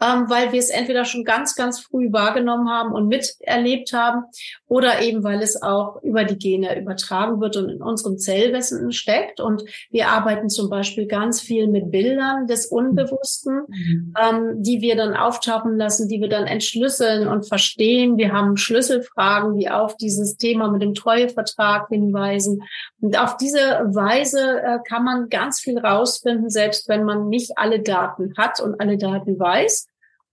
[0.00, 4.24] ähm, weil wir es entweder schon ganz, ganz früh wahrgenommen haben und miterlebt haben
[4.66, 9.40] oder eben weil es auch über die Gene übertragen wird und in unserem Zellwissen steckt.
[9.40, 14.14] Und wir arbeiten zum Beispiel ganz viel mit Bildern des Unbewussten, mhm.
[14.20, 18.18] ähm, die wir dann auftauchen lassen, die wir dann entschlüsseln und verstehen.
[18.18, 22.62] Wir haben Schlüsselfragen, die auf dieses Thema mit dem Treuevertrag hinweisen.
[23.00, 27.80] Und auf diese Weise äh, kann man ganz viel rausfinden, selbst wenn man nicht alle
[27.80, 29.85] Daten hat und alle Daten weiß.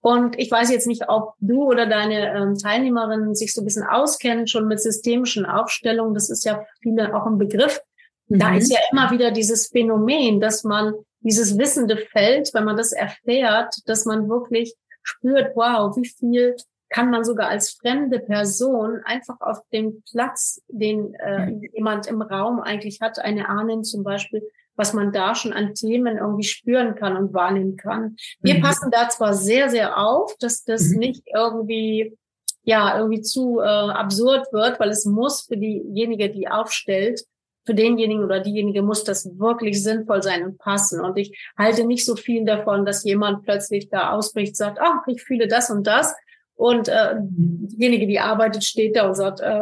[0.04, 3.88] Und ich weiß jetzt nicht, ob du oder deine ähm, Teilnehmerinnen sich so ein bisschen
[3.88, 6.14] auskennen schon mit systemischen Aufstellungen.
[6.14, 7.80] Das ist ja viele auch ein Begriff.
[8.28, 8.40] Mhm.
[8.40, 12.92] Da ist ja immer wieder dieses Phänomen, dass man dieses wissende Feld, wenn man das
[12.92, 16.58] erfährt, dass man wirklich spürt, wow, wie viel
[16.90, 22.60] kann man sogar als fremde Person einfach auf dem Platz, den äh, jemand im Raum
[22.60, 24.44] eigentlich hat, eine Ahnen zum Beispiel,
[24.76, 28.16] was man da schon an Themen irgendwie spüren kann und wahrnehmen kann.
[28.42, 28.62] Wir mhm.
[28.62, 31.00] passen da zwar sehr, sehr auf, dass das mhm.
[31.00, 32.18] nicht irgendwie
[32.64, 37.22] ja irgendwie zu äh, absurd wird, weil es muss für diejenige, die aufstellt,
[37.66, 41.00] für denjenigen oder diejenige muss das wirklich sinnvoll sein und passen.
[41.02, 45.22] Und ich halte nicht so viel davon, dass jemand plötzlich da ausbricht, sagt, ach, ich
[45.22, 46.14] fühle das und das
[46.56, 49.62] Und äh, diejenige, die arbeitet, steht da und sagt, äh,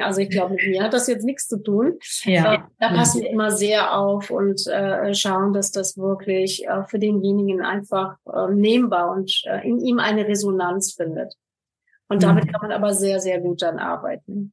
[0.00, 1.98] also ich glaube, mit mir hat das jetzt nichts zu tun.
[2.24, 2.54] Ja.
[2.54, 6.98] Äh, da passen wir immer sehr auf und äh, schauen, dass das wirklich äh, für
[6.98, 11.34] denjenigen einfach äh, nehmbar und äh, in ihm eine Resonanz findet.
[12.08, 12.52] Und damit mhm.
[12.52, 14.52] kann man aber sehr, sehr gut dann arbeiten.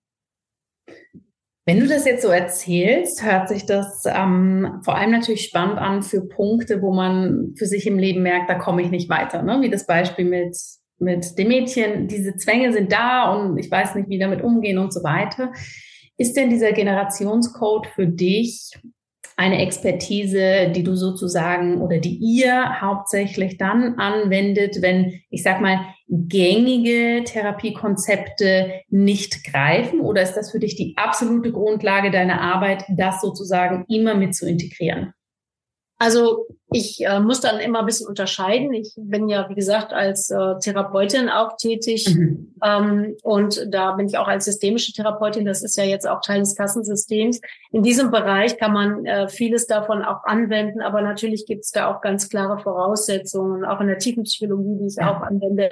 [1.66, 6.02] Wenn du das jetzt so erzählst, hört sich das ähm, vor allem natürlich spannend an
[6.02, 9.44] für Punkte, wo man für sich im Leben merkt, da komme ich nicht weiter.
[9.44, 9.62] Ne?
[9.62, 10.58] Wie das Beispiel mit,
[11.00, 14.94] mit dem Mädchen, diese Zwänge sind da und ich weiß nicht, wie damit umgehen und
[14.94, 15.52] so weiter.
[16.18, 18.74] Ist denn dieser Generationscode für dich
[19.40, 25.80] eine Expertise, die du sozusagen oder die ihr hauptsächlich dann anwendet, wenn, ich sag mal,
[26.10, 30.02] gängige Therapiekonzepte nicht greifen?
[30.02, 34.46] Oder ist das für dich die absolute Grundlage deiner Arbeit, das sozusagen immer mit zu
[34.46, 35.14] integrieren?
[36.00, 38.74] Also ich äh, muss dann immer ein bisschen unterscheiden.
[38.74, 42.08] Ich bin ja, wie gesagt, als äh, Therapeutin auch tätig.
[42.16, 42.56] Mhm.
[42.64, 45.46] Ähm, und da bin ich auch als systemische Therapeutin.
[45.46, 47.42] Das ist ja jetzt auch Teil des Kassensystems.
[47.72, 50.82] In diesem Bereich kann man äh, vieles davon auch anwenden.
[50.82, 54.96] Aber natürlich gibt es da auch ganz klare Voraussetzungen, auch in der Tiefenpsychologie, die ich
[54.96, 55.12] ja.
[55.12, 55.70] auch anwende,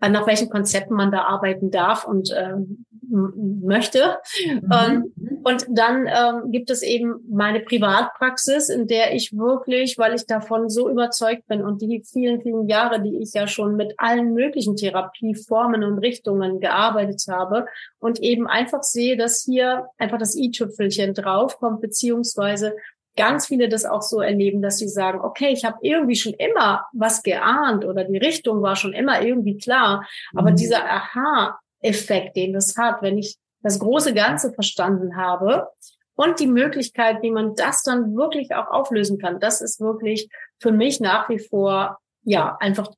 [0.00, 4.18] nach welchen Konzepten man da arbeiten darf und ähm, möchte.
[4.44, 4.70] Mhm.
[4.72, 5.12] Ähm,
[5.44, 10.68] und dann ähm, gibt es eben meine Privatpraxis, in der ich wirklich, weil ich davon
[10.68, 14.76] so überzeugt bin und die vielen, vielen Jahre, die ich ja schon mit allen möglichen
[14.76, 17.66] Therapieformen und Richtungen gearbeitet habe
[17.98, 22.74] und eben einfach sehe, dass hier einfach das i-Tüpfelchen draufkommt, beziehungsweise
[23.16, 26.86] ganz viele das auch so erleben, dass sie sagen, okay, ich habe irgendwie schon immer
[26.92, 30.56] was geahnt oder die Richtung war schon immer irgendwie klar, aber mhm.
[30.56, 35.68] dieser Aha-Effekt, den das hat, wenn ich das große Ganze verstanden habe
[36.14, 40.72] und die Möglichkeit, wie man das dann wirklich auch auflösen kann, das ist wirklich für
[40.72, 42.92] mich nach wie vor, ja, einfach,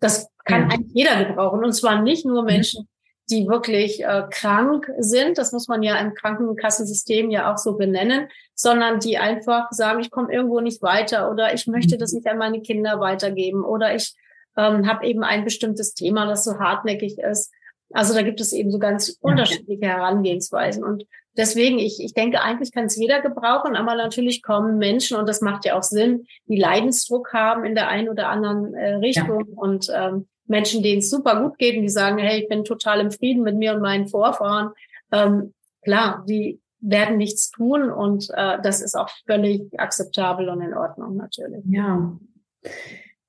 [0.00, 0.68] das kann ja.
[0.74, 2.46] eigentlich jeder gebrauchen und zwar nicht nur mhm.
[2.46, 2.88] Menschen,
[3.30, 8.28] die wirklich äh, krank sind, das muss man ja im Krankenkassensystem ja auch so benennen,
[8.54, 12.18] sondern die einfach sagen, ich komme irgendwo nicht weiter oder ich möchte das mhm.
[12.18, 14.14] nicht an meine Kinder weitergeben oder ich
[14.56, 17.50] ähm, habe eben ein bestimmtes Thema, das so hartnäckig ist.
[17.92, 21.04] Also da gibt es eben so ganz unterschiedliche Herangehensweisen und
[21.36, 25.40] deswegen, ich, ich denke, eigentlich kann es jeder gebrauchen, aber natürlich kommen Menschen, und das
[25.40, 29.56] macht ja auch Sinn, die Leidensdruck haben in der einen oder anderen äh, Richtung ja.
[29.56, 33.00] und ähm, Menschen, denen es super gut geht und die sagen, hey, ich bin total
[33.00, 34.70] im Frieden mit mir und meinen Vorfahren,
[35.12, 40.74] ähm, klar, die werden nichts tun und äh, das ist auch völlig akzeptabel und in
[40.74, 41.64] Ordnung natürlich.
[41.66, 42.18] Ja.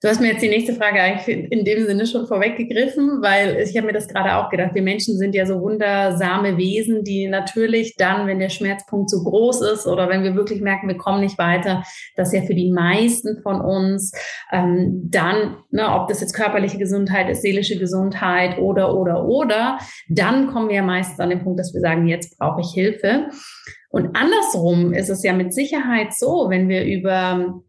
[0.05, 3.75] Du hast mir jetzt die nächste Frage eigentlich in dem Sinne schon vorweggegriffen, weil ich
[3.75, 7.95] habe mir das gerade auch gedacht, wir Menschen sind ja so wundersame Wesen, die natürlich
[7.95, 11.39] dann, wenn der Schmerzpunkt so groß ist oder wenn wir wirklich merken, wir kommen nicht
[11.39, 11.81] weiter,
[12.15, 14.11] dass ja für die meisten von uns
[14.51, 20.53] ähm, dann, ne, ob das jetzt körperliche Gesundheit ist, seelische Gesundheit oder, oder, oder, dann
[20.53, 23.29] kommen wir ja meistens an den Punkt, dass wir sagen, jetzt brauche ich Hilfe.
[23.89, 27.63] Und andersrum ist es ja mit Sicherheit so, wenn wir über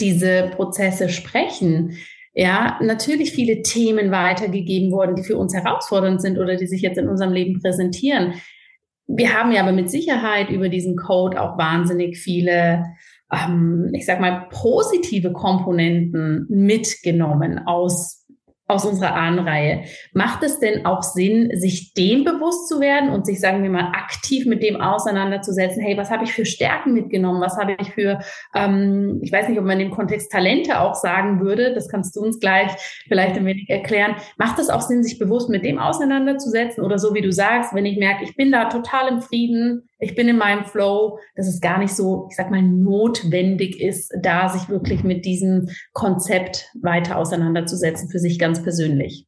[0.00, 1.96] diese Prozesse sprechen,
[2.34, 6.98] ja, natürlich viele Themen weitergegeben worden, die für uns herausfordernd sind oder die sich jetzt
[6.98, 8.34] in unserem Leben präsentieren.
[9.06, 12.84] Wir haben ja aber mit Sicherheit über diesen Code auch wahnsinnig viele,
[13.32, 18.23] ähm, ich sag mal, positive Komponenten mitgenommen aus
[18.66, 19.84] aus unserer Ahnenreihe.
[20.14, 23.92] Macht es denn auch Sinn, sich dem bewusst zu werden und sich, sagen wir mal,
[23.92, 25.82] aktiv mit dem auseinanderzusetzen?
[25.82, 27.42] Hey, was habe ich für Stärken mitgenommen?
[27.42, 28.20] Was habe ich für,
[28.54, 32.16] ähm, ich weiß nicht, ob man in dem Kontext Talente auch sagen würde, das kannst
[32.16, 32.70] du uns gleich
[33.06, 34.16] vielleicht ein wenig erklären.
[34.38, 36.82] Macht es auch Sinn, sich bewusst mit dem auseinanderzusetzen?
[36.82, 40.14] Oder so wie du sagst, wenn ich merke, ich bin da total im Frieden, ich
[40.14, 44.48] bin in meinem Flow, dass es gar nicht so, ich sag mal, notwendig ist, da
[44.48, 49.26] sich wirklich mit diesem Konzept weiter auseinanderzusetzen, für sich ganz persönlich.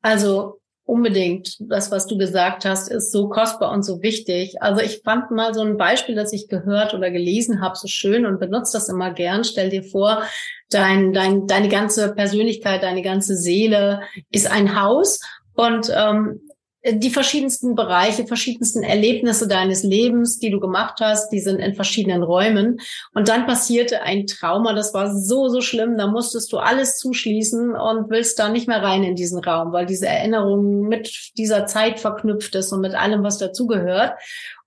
[0.00, 1.56] Also unbedingt.
[1.60, 4.60] Das, was du gesagt hast, ist so kostbar und so wichtig.
[4.60, 8.26] Also ich fand mal so ein Beispiel, das ich gehört oder gelesen habe, so schön
[8.26, 9.44] und benutze das immer gern.
[9.44, 10.22] Stell dir vor,
[10.70, 15.20] dein, dein, deine ganze Persönlichkeit, deine ganze Seele ist ein Haus
[15.54, 16.40] und ähm,
[16.84, 22.24] die verschiedensten Bereiche, verschiedensten Erlebnisse deines Lebens, die du gemacht hast, die sind in verschiedenen
[22.24, 22.80] Räumen.
[23.14, 27.76] Und dann passierte ein Trauma, das war so, so schlimm, da musstest du alles zuschließen
[27.76, 32.00] und willst da nicht mehr rein in diesen Raum, weil diese Erinnerung mit dieser Zeit
[32.00, 34.14] verknüpft ist und mit allem, was dazugehört.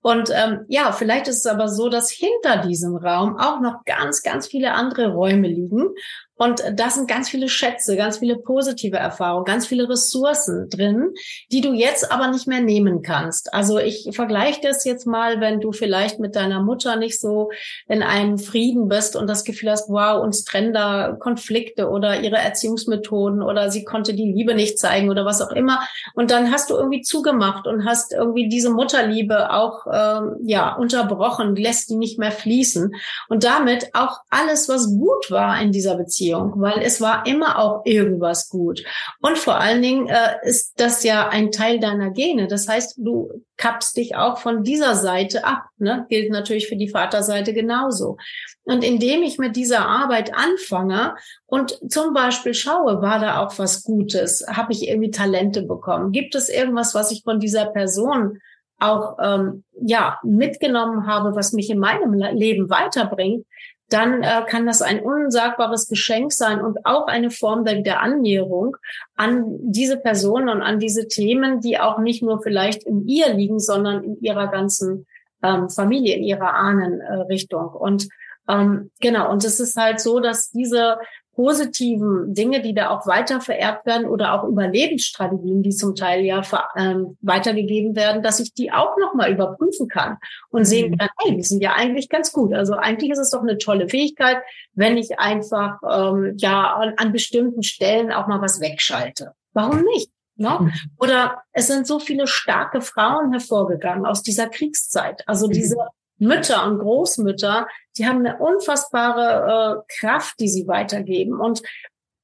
[0.00, 4.22] Und ähm, ja, vielleicht ist es aber so, dass hinter diesem Raum auch noch ganz,
[4.22, 5.88] ganz viele andere Räume liegen.
[6.36, 11.14] Und da sind ganz viele Schätze, ganz viele positive Erfahrungen, ganz viele Ressourcen drin,
[11.50, 13.52] die du jetzt aber nicht mehr nehmen kannst.
[13.54, 17.50] Also ich vergleiche das jetzt mal, wenn du vielleicht mit deiner Mutter nicht so
[17.88, 22.36] in einem Frieden bist und das Gefühl hast, wow, uns trennen da Konflikte oder ihre
[22.36, 25.80] Erziehungsmethoden oder sie konnte die Liebe nicht zeigen oder was auch immer.
[26.14, 31.56] Und dann hast du irgendwie zugemacht und hast irgendwie diese Mutterliebe auch ähm, ja unterbrochen,
[31.56, 32.94] lässt die nicht mehr fließen.
[33.28, 37.58] Und damit auch alles, was gut war in dieser Beziehung, Beziehung, weil es war immer
[37.58, 38.82] auch irgendwas gut.
[39.20, 42.48] Und vor allen Dingen äh, ist das ja ein Teil deiner Gene.
[42.48, 45.64] Das heißt, du kappst dich auch von dieser Seite ab.
[45.78, 46.06] Ne?
[46.08, 48.16] Gilt natürlich für die Vaterseite genauso.
[48.64, 51.14] Und indem ich mit dieser Arbeit anfange
[51.46, 54.44] und zum Beispiel schaue, war da auch was Gutes?
[54.48, 56.12] Habe ich irgendwie Talente bekommen?
[56.12, 58.38] Gibt es irgendwas, was ich von dieser Person
[58.78, 63.46] auch ähm, ja mitgenommen habe, was mich in meinem Leben weiterbringt,
[63.88, 68.76] dann äh, kann das ein unsagbares Geschenk sein und auch eine Form der Wiederannäherung
[69.14, 73.60] an diese Person und an diese Themen, die auch nicht nur vielleicht in ihr liegen,
[73.60, 75.06] sondern in ihrer ganzen
[75.42, 77.74] ähm, Familie, in ihrer Ahnenrichtung.
[77.74, 78.08] Äh, und
[78.48, 80.98] ähm, genau, und es ist halt so, dass diese
[81.36, 86.40] positiven Dinge, die da auch weiter vererbt werden oder auch Überlebensstrategien, die zum Teil ja
[86.76, 90.16] ähm, weitergegeben werden, dass ich die auch nochmal überprüfen kann
[90.48, 90.64] und mhm.
[90.64, 92.54] sehen kann, hey, die sind ja eigentlich ganz gut.
[92.54, 94.38] Also eigentlich ist es doch eine tolle Fähigkeit,
[94.72, 99.32] wenn ich einfach ähm, ja an, an bestimmten Stellen auch mal was wegschalte.
[99.52, 100.10] Warum nicht?
[100.36, 100.56] Ne?
[100.58, 100.72] Mhm.
[100.98, 105.22] Oder es sind so viele starke Frauen hervorgegangen aus dieser Kriegszeit.
[105.26, 105.52] Also mhm.
[105.52, 105.76] diese
[106.18, 111.40] Mütter und Großmütter, die haben eine unfassbare äh, Kraft, die sie weitergeben.
[111.40, 111.62] Und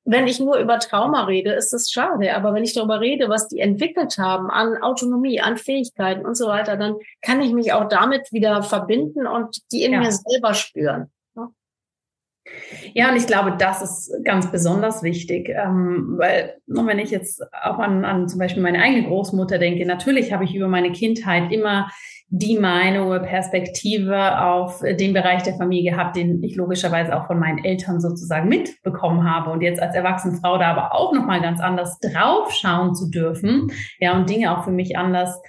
[0.05, 2.35] wenn ich nur über Trauma rede, ist das schade.
[2.35, 6.49] Aber wenn ich darüber rede, was die entwickelt haben an Autonomie, an Fähigkeiten und so
[6.49, 10.01] weiter, dann kann ich mich auch damit wieder verbinden und die in ja.
[10.01, 11.11] mir selber spüren.
[12.95, 17.79] Ja, und ich glaube, das ist ganz besonders wichtig, ähm, weil wenn ich jetzt auch
[17.79, 21.89] an, an zum Beispiel meine eigene Großmutter denke, natürlich habe ich über meine Kindheit immer
[22.35, 27.39] die Meinung oder Perspektive auf den Bereich der Familie gehabt, den ich logischerweise auch von
[27.39, 29.51] meinen Eltern sozusagen mitbekommen habe.
[29.51, 33.71] Und jetzt als erwachsene Frau da aber auch noch mal ganz anders draufschauen zu dürfen,
[34.01, 35.43] ja und Dinge auch für mich anders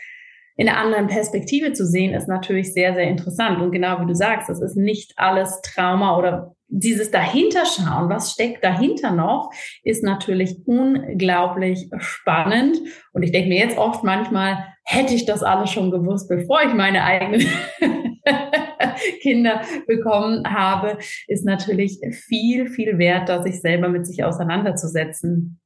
[0.56, 3.62] in einer anderen Perspektive zu sehen, ist natürlich sehr, sehr interessant.
[3.62, 8.64] Und genau wie du sagst, es ist nicht alles Trauma oder dieses Dahinterschauen, was steckt
[8.64, 9.52] dahinter noch,
[9.84, 12.78] ist natürlich unglaublich spannend.
[13.14, 16.74] Und ich denke mir jetzt oft manchmal, hätte ich das alles schon gewusst, bevor ich
[16.74, 17.48] meine eigenen
[19.22, 20.98] Kinder bekommen habe,
[21.28, 25.60] ist natürlich viel, viel wert, da sich selber mit sich auseinanderzusetzen.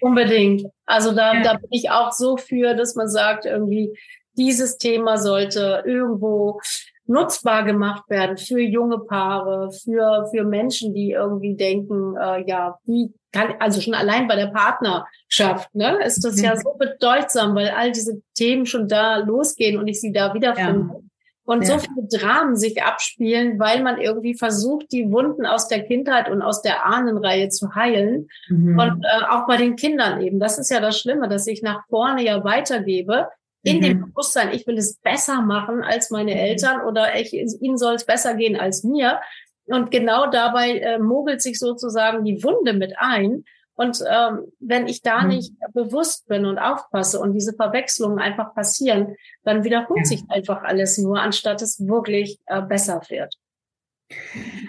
[0.00, 0.62] Unbedingt.
[0.86, 1.42] Also da, ja.
[1.42, 3.96] da bin ich auch so für, dass man sagt, irgendwie,
[4.36, 6.60] dieses Thema sollte irgendwo
[7.06, 13.12] nutzbar gemacht werden für junge Paare, für, für Menschen, die irgendwie denken, äh, ja, wie
[13.32, 16.44] kann, also schon allein bei der Partnerschaft, ne, ist das mhm.
[16.44, 20.94] ja so bedeutsam, weil all diese Themen schon da losgehen und ich sie da wiederfinde.
[20.94, 21.00] Ja.
[21.46, 21.78] Und ja.
[21.78, 26.42] so viele Dramen sich abspielen, weil man irgendwie versucht, die Wunden aus der Kindheit und
[26.42, 28.28] aus der Ahnenreihe zu heilen.
[28.48, 28.78] Mhm.
[28.78, 30.40] Und äh, auch bei den Kindern eben.
[30.40, 33.28] Das ist ja das Schlimme, dass ich nach vorne ja weitergebe
[33.62, 33.82] in mhm.
[33.82, 36.38] dem Bewusstsein, ich will es besser machen als meine mhm.
[36.38, 39.20] Eltern oder ich, ihnen soll es besser gehen als mir.
[39.66, 43.44] Und genau dabei äh, mogelt sich sozusagen die Wunde mit ein.
[43.76, 45.28] Und ähm, wenn ich da mhm.
[45.28, 49.14] nicht bewusst bin und aufpasse und diese Verwechslungen einfach passieren,
[49.44, 50.04] dann wiederholt ja.
[50.04, 53.34] sich einfach alles nur, anstatt es wirklich äh, besser wird.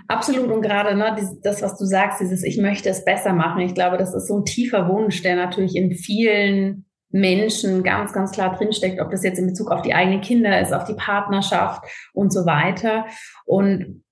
[0.08, 3.62] Absolut und gerade ne, das, was du sagst, dieses Ich möchte es besser machen.
[3.62, 8.32] Ich glaube, das ist so ein tiefer Wunsch, der natürlich in vielen Menschen ganz, ganz
[8.32, 11.84] klar drinsteckt, ob das jetzt in Bezug auf die eigenen Kinder ist, auf die Partnerschaft
[12.14, 13.06] und so weiter.
[13.46, 14.04] Und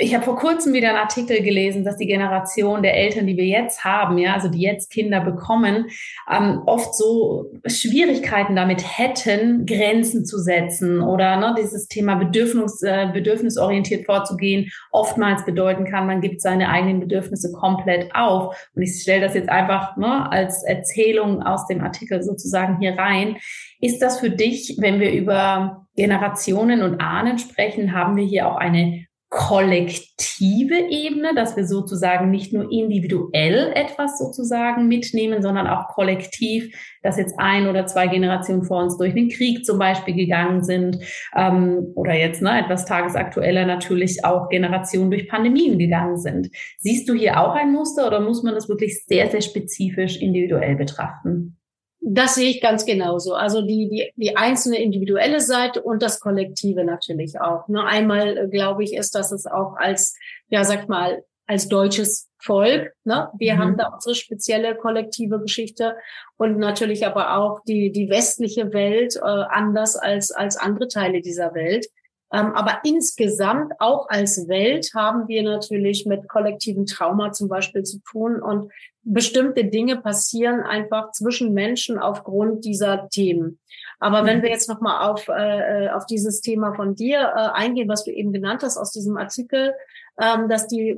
[0.00, 3.44] ich habe vor kurzem wieder einen Artikel gelesen, dass die Generation der Eltern, die wir
[3.44, 5.86] jetzt haben, ja, also die jetzt Kinder bekommen,
[6.30, 13.08] ähm, oft so Schwierigkeiten damit hätten, Grenzen zu setzen oder ne, dieses Thema Bedürfnis, äh,
[13.12, 18.56] bedürfnisorientiert vorzugehen, oftmals bedeuten kann, man gibt seine eigenen Bedürfnisse komplett auf.
[18.74, 23.36] Und ich stelle das jetzt einfach ne, als Erzählung aus dem Artikel sozusagen hier rein.
[23.80, 28.56] Ist das für dich, wenn wir über Generationen und Ahnen sprechen, haben wir hier auch
[28.56, 36.74] eine kollektive Ebene, dass wir sozusagen nicht nur individuell etwas sozusagen mitnehmen, sondern auch kollektiv,
[37.04, 40.98] dass jetzt ein oder zwei Generationen vor uns durch den Krieg zum Beispiel gegangen sind
[41.36, 46.50] ähm, oder jetzt ne, etwas tagesaktueller natürlich auch Generationen durch Pandemien gegangen sind.
[46.78, 50.74] Siehst du hier auch ein Muster oder muss man das wirklich sehr, sehr spezifisch individuell
[50.74, 51.59] betrachten?
[52.00, 53.34] Das sehe ich ganz genauso.
[53.34, 57.68] Also die, die, die einzelne individuelle Seite und das Kollektive natürlich auch.
[57.68, 60.16] Nur einmal, äh, glaube ich, ist, dass es auch als,
[60.48, 62.92] ja, sag mal, als deutsches Volk.
[63.04, 63.28] Ne?
[63.36, 63.58] Wir mhm.
[63.58, 65.96] haben da unsere spezielle kollektive Geschichte
[66.36, 71.54] und natürlich aber auch die, die westliche Welt äh, anders als, als andere Teile dieser
[71.54, 71.86] Welt.
[72.32, 77.98] Ähm, aber insgesamt auch als Welt haben wir natürlich mit kollektivem Trauma zum Beispiel zu
[78.08, 78.70] tun und
[79.02, 83.58] bestimmte Dinge passieren einfach zwischen Menschen aufgrund dieser Themen.
[84.00, 84.42] Aber wenn mhm.
[84.42, 88.32] wir jetzt nochmal auf, äh, auf dieses Thema von dir äh, eingehen, was du eben
[88.32, 89.74] genannt hast aus diesem Artikel,
[90.18, 90.96] ähm, dass die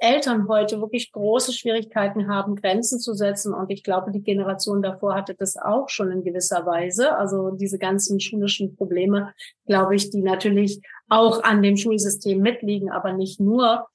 [0.00, 3.52] Eltern heute wirklich große Schwierigkeiten haben, Grenzen zu setzen.
[3.52, 7.16] Und ich glaube, die Generation davor hatte das auch schon in gewisser Weise.
[7.16, 9.34] Also diese ganzen schulischen Probleme,
[9.66, 13.86] glaube ich, die natürlich auch an dem Schulsystem mitliegen, aber nicht nur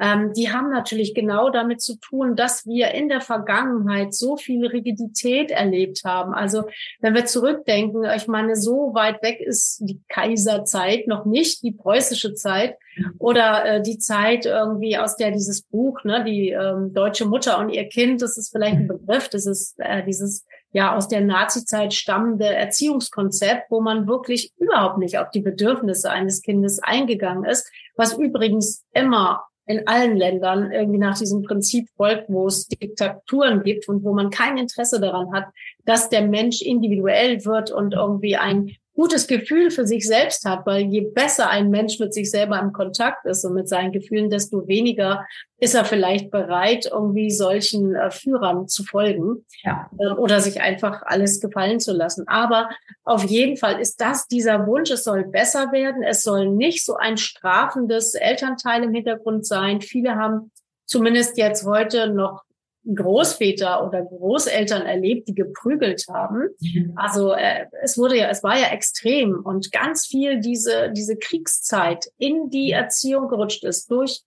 [0.00, 4.66] ähm, die haben natürlich genau damit zu tun, dass wir in der Vergangenheit so viel
[4.66, 6.32] Rigidität erlebt haben.
[6.32, 6.64] Also
[7.00, 12.32] wenn wir zurückdenken, ich meine, so weit weg ist die Kaiserzeit noch nicht, die preußische
[12.32, 12.78] Zeit
[13.18, 17.68] oder äh, die Zeit irgendwie, aus der dieses Buch, ne, die ähm, deutsche Mutter und
[17.68, 21.92] ihr Kind, das ist vielleicht ein Begriff, das ist äh, dieses ja aus der Nazizeit
[21.92, 28.16] stammende Erziehungskonzept, wo man wirklich überhaupt nicht auf die Bedürfnisse eines Kindes eingegangen ist, was
[28.16, 34.02] übrigens immer in allen Ländern irgendwie nach diesem Prinzip folgt, wo es Diktaturen gibt und
[34.02, 35.46] wo man kein Interesse daran hat,
[35.84, 40.82] dass der Mensch individuell wird und irgendwie ein gutes Gefühl für sich selbst hat, weil
[40.82, 44.68] je besser ein Mensch mit sich selber im Kontakt ist und mit seinen Gefühlen, desto
[44.68, 45.24] weniger
[45.58, 49.88] ist er vielleicht bereit, irgendwie solchen äh, Führern zu folgen ja.
[49.98, 52.28] äh, oder sich einfach alles gefallen zu lassen.
[52.28, 52.68] Aber
[53.02, 56.96] auf jeden Fall ist das dieser Wunsch, es soll besser werden, es soll nicht so
[56.96, 59.80] ein strafendes Elternteil im Hintergrund sein.
[59.80, 60.50] Viele haben
[60.84, 62.42] zumindest jetzt heute noch
[62.84, 66.48] Großväter oder Großeltern erlebt, die geprügelt haben.
[66.60, 66.92] Mhm.
[66.96, 72.06] Also äh, es wurde ja, es war ja extrem und ganz viel diese diese Kriegszeit
[72.18, 74.22] in die Erziehung gerutscht ist durch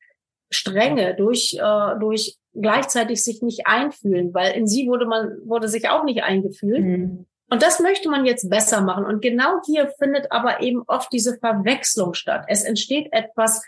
[0.51, 5.89] Strenge, durch äh, durch gleichzeitig sich nicht einfühlen, weil in sie wurde man wurde sich
[5.89, 6.83] auch nicht eingefühlt.
[6.83, 7.25] Mhm.
[7.49, 9.05] Und das möchte man jetzt besser machen.
[9.05, 12.45] Und genau hier findet aber eben oft diese Verwechslung statt.
[12.47, 13.63] Es entsteht etwas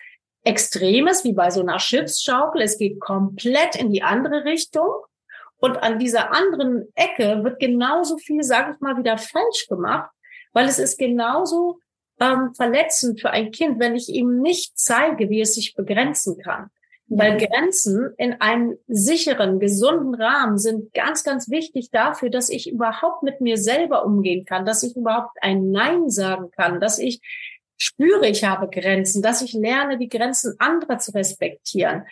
[0.46, 2.62] Extremes, wie bei so einer Schiffsschaukel.
[2.62, 4.90] Es geht komplett in die andere Richtung.
[5.58, 10.12] Und an dieser anderen Ecke wird genauso viel, sage ich mal, wieder falsch gemacht,
[10.54, 11.80] weil es ist genauso
[12.20, 16.70] ähm, verletzend für ein Kind, wenn ich ihm nicht zeige, wie es sich begrenzen kann.
[17.08, 23.22] Weil Grenzen in einem sicheren, gesunden Rahmen sind ganz, ganz wichtig dafür, dass ich überhaupt
[23.22, 27.22] mit mir selber umgehen kann, dass ich überhaupt ein Nein sagen kann, dass ich
[27.78, 32.04] spüre, ich habe Grenzen, dass ich lerne, die Grenzen anderer zu respektieren.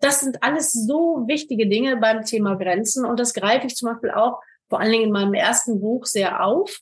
[0.00, 4.10] Das sind alles so wichtige Dinge beim Thema Grenzen und das greife ich zum Beispiel
[4.10, 6.80] auch vor allen Dingen in meinem ersten Buch sehr auf,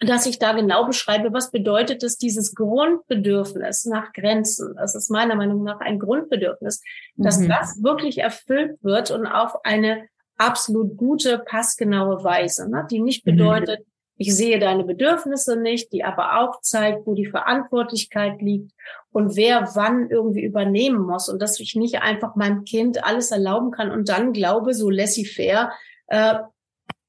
[0.00, 4.74] dass ich da genau beschreibe, was bedeutet es, dieses Grundbedürfnis nach Grenzen.
[4.76, 6.82] Das ist meiner Meinung nach ein Grundbedürfnis,
[7.16, 7.48] dass mhm.
[7.48, 12.86] das wirklich erfüllt wird und auf eine absolut gute, passgenaue Weise, ne?
[12.90, 13.30] die nicht mhm.
[13.30, 18.72] bedeutet, mhm ich sehe deine Bedürfnisse nicht, die aber auch zeigt, wo die Verantwortlichkeit liegt
[19.10, 23.70] und wer wann irgendwie übernehmen muss und dass ich nicht einfach meinem Kind alles erlauben
[23.70, 25.72] kann und dann glaube, so laissez-faire,
[26.06, 26.34] äh,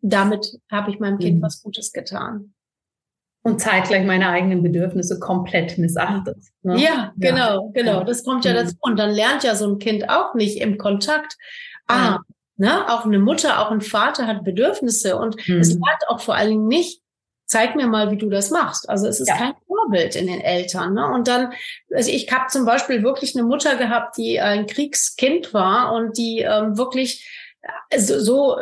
[0.01, 1.41] damit habe ich meinem Kind mhm.
[1.43, 2.53] was Gutes getan.
[3.43, 6.37] Und zeitgleich meine eigenen Bedürfnisse komplett missachtet.
[6.63, 6.79] Ne?
[6.79, 7.71] Ja, genau, ja.
[7.73, 8.03] genau.
[8.03, 8.55] Das kommt ja mhm.
[8.55, 8.75] dazu.
[8.81, 11.37] Und dann lernt ja so ein Kind auch nicht im Kontakt,
[11.87, 12.17] ah,
[12.57, 12.89] Ne?
[12.89, 15.59] Auch eine Mutter, auch ein Vater hat Bedürfnisse und mhm.
[15.59, 17.01] es lernt auch vor allen Dingen nicht,
[17.45, 18.89] zeig mir mal, wie du das machst.
[18.89, 19.37] Also es ist ja.
[19.37, 20.93] kein Vorbild in den Eltern.
[20.93, 21.05] Ne?
[21.07, 21.53] Und dann,
[21.93, 26.39] also ich habe zum Beispiel wirklich eine Mutter gehabt, die ein Kriegskind war und die
[26.39, 27.29] ähm, wirklich
[27.89, 28.57] äh, so, so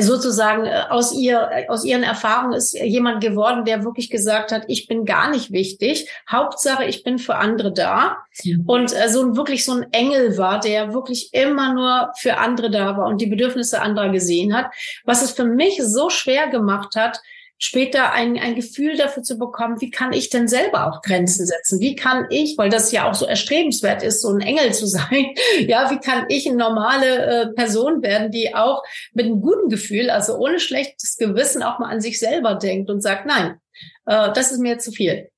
[0.00, 4.86] sozusagen äh, aus ihr, aus ihren Erfahrungen ist jemand geworden, der wirklich gesagt hat, ich
[4.86, 6.08] bin gar nicht wichtig.
[6.30, 8.18] Hauptsache, ich bin für andere da.
[8.44, 8.64] Mhm.
[8.66, 12.96] Und äh, so wirklich so ein Engel war, der wirklich immer nur für andere da
[12.96, 14.72] war und die Bedürfnisse anderer gesehen hat.
[15.04, 17.20] Was es für mich so schwer gemacht hat,
[17.62, 21.78] später ein, ein Gefühl dafür zu bekommen, wie kann ich denn selber auch Grenzen setzen?
[21.78, 25.34] Wie kann ich, weil das ja auch so erstrebenswert ist, so ein Engel zu sein,
[25.58, 28.82] ja, wie kann ich eine normale äh, Person werden, die auch
[29.12, 33.02] mit einem guten Gefühl, also ohne schlechtes Gewissen auch mal an sich selber denkt und
[33.02, 33.60] sagt, nein,
[34.06, 35.30] äh, das ist mir zu viel.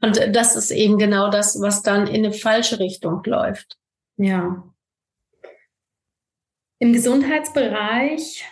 [0.00, 3.76] Und das ist eben genau das, was dann in eine falsche Richtung läuft.
[4.16, 4.64] Ja.
[6.78, 8.44] Im Gesundheitsbereich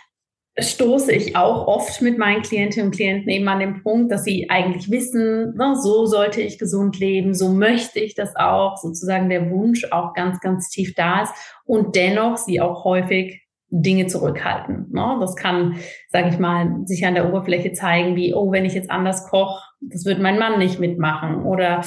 [0.61, 4.49] stoße ich auch oft mit meinen Klientinnen und Klienten eben an den Punkt, dass sie
[4.49, 9.49] eigentlich wissen, na, so sollte ich gesund leben, so möchte ich das auch, sozusagen der
[9.49, 11.33] Wunsch auch ganz, ganz tief da ist
[11.65, 13.41] und dennoch sie auch häufig
[13.71, 14.87] Dinge zurückhalten.
[14.91, 15.17] Ne?
[15.19, 15.77] Das kann,
[16.09, 19.63] sage ich mal, sich an der Oberfläche zeigen, wie, oh, wenn ich jetzt anders koche,
[19.81, 21.43] das wird mein Mann nicht mitmachen.
[21.43, 21.81] Oder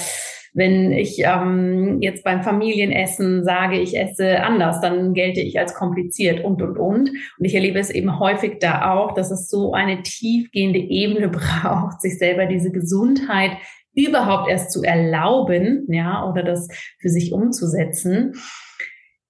[0.55, 6.45] wenn ich ähm, jetzt beim Familienessen sage, ich esse anders, dann gelte ich als kompliziert
[6.45, 7.11] und, und, und.
[7.11, 12.03] Und ich erlebe es eben häufig da auch, dass es so eine tiefgehende Ebene braucht,
[12.03, 13.53] sich selber diese Gesundheit
[13.95, 16.69] überhaupt erst zu erlauben, ja, oder das
[17.01, 18.35] für sich umzusetzen.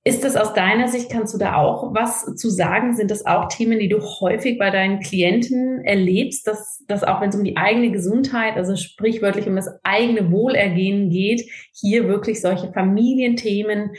[0.04, 2.96] Ist das aus deiner Sicht, kannst du da auch was zu sagen?
[2.96, 7.28] Sind das auch Themen, die du häufig bei deinen Klienten erlebst, dass, dass auch wenn
[7.28, 12.72] es um die eigene Gesundheit, also sprichwörtlich um das eigene Wohlergehen geht, hier wirklich solche
[12.72, 13.92] Familienthemen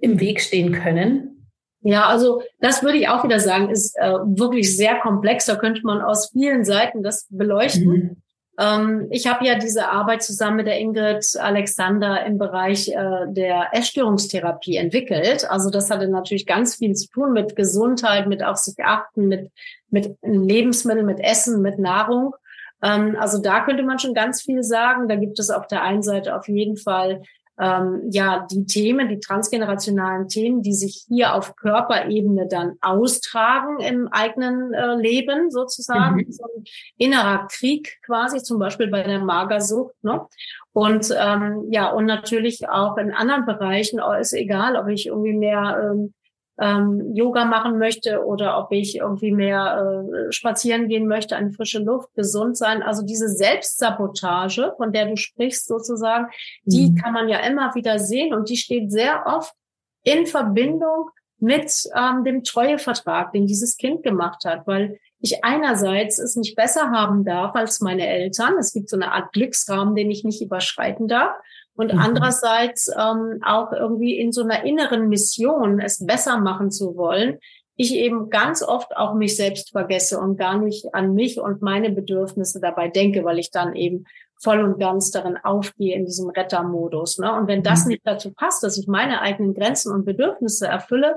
[0.00, 1.50] im Weg stehen können?
[1.82, 5.44] Ja, also das würde ich auch wieder sagen, ist äh, wirklich sehr komplex.
[5.44, 7.86] Da könnte man aus vielen Seiten das beleuchten.
[7.86, 8.22] Mhm.
[8.58, 13.68] Ähm, ich habe ja diese Arbeit zusammen mit der Ingrid Alexander im Bereich äh, der
[13.72, 15.48] Essstörungstherapie entwickelt.
[15.48, 19.52] Also das hatte natürlich ganz viel zu tun mit Gesundheit, mit auf sich achten, mit,
[19.90, 22.34] mit Lebensmitteln, mit Essen, mit Nahrung.
[22.82, 25.08] Ähm, also da könnte man schon ganz viel sagen.
[25.08, 27.22] Da gibt es auf der einen Seite auf jeden Fall
[27.58, 34.08] ähm, ja die Themen, die transgenerationalen Themen, die sich hier auf Körperebene dann austragen im
[34.08, 36.32] eigenen äh, Leben sozusagen, mhm.
[36.32, 36.64] so ein
[36.96, 39.94] innerer Krieg quasi, zum Beispiel bei der Magersucht.
[40.02, 40.26] Ne?
[40.72, 45.34] Und ähm, ja, und natürlich auch in anderen Bereichen, oh, ist egal, ob ich irgendwie
[45.34, 46.14] mehr ähm,
[46.60, 51.78] ähm, Yoga machen möchte oder ob ich irgendwie mehr äh, spazieren gehen möchte, an frische
[51.78, 52.82] Luft, gesund sein.
[52.82, 56.26] Also diese Selbstsabotage, von der du sprichst sozusagen,
[56.64, 56.70] mhm.
[56.70, 59.54] die kann man ja immer wieder sehen und die steht sehr oft
[60.02, 66.36] in Verbindung mit ähm, dem Treuevertrag, den dieses Kind gemacht hat, weil ich einerseits es
[66.36, 68.56] nicht besser haben darf als meine Eltern.
[68.58, 71.36] Es gibt so eine Art Glücksrahmen, den ich nicht überschreiten darf
[71.78, 72.00] und mhm.
[72.00, 77.38] andererseits ähm, auch irgendwie in so einer inneren Mission, es besser machen zu wollen,
[77.76, 81.90] ich eben ganz oft auch mich selbst vergesse und gar nicht an mich und meine
[81.90, 84.04] Bedürfnisse dabei denke, weil ich dann eben
[84.42, 87.18] voll und ganz darin aufgehe in diesem Rettermodus.
[87.18, 87.32] Ne?
[87.32, 87.90] Und wenn das mhm.
[87.90, 91.16] nicht dazu passt, dass ich meine eigenen Grenzen und Bedürfnisse erfülle,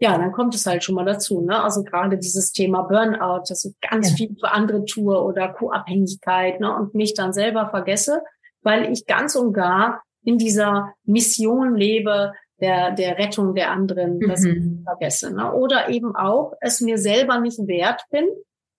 [0.00, 1.42] ja, dann kommt es halt schon mal dazu.
[1.42, 1.62] Ne?
[1.62, 4.16] Also gerade dieses Thema Burnout, dass ich ganz ja.
[4.16, 6.74] viel für andere tue oder Co-Abhängigkeit ne?
[6.74, 8.22] und mich dann selber vergesse
[8.68, 14.42] weil ich ganz und gar in dieser Mission lebe, der, der Rettung der anderen, das
[14.42, 14.82] mhm.
[14.84, 15.34] vergesse.
[15.34, 15.54] Ne?
[15.54, 18.28] Oder eben auch es mir selber nicht wert bin,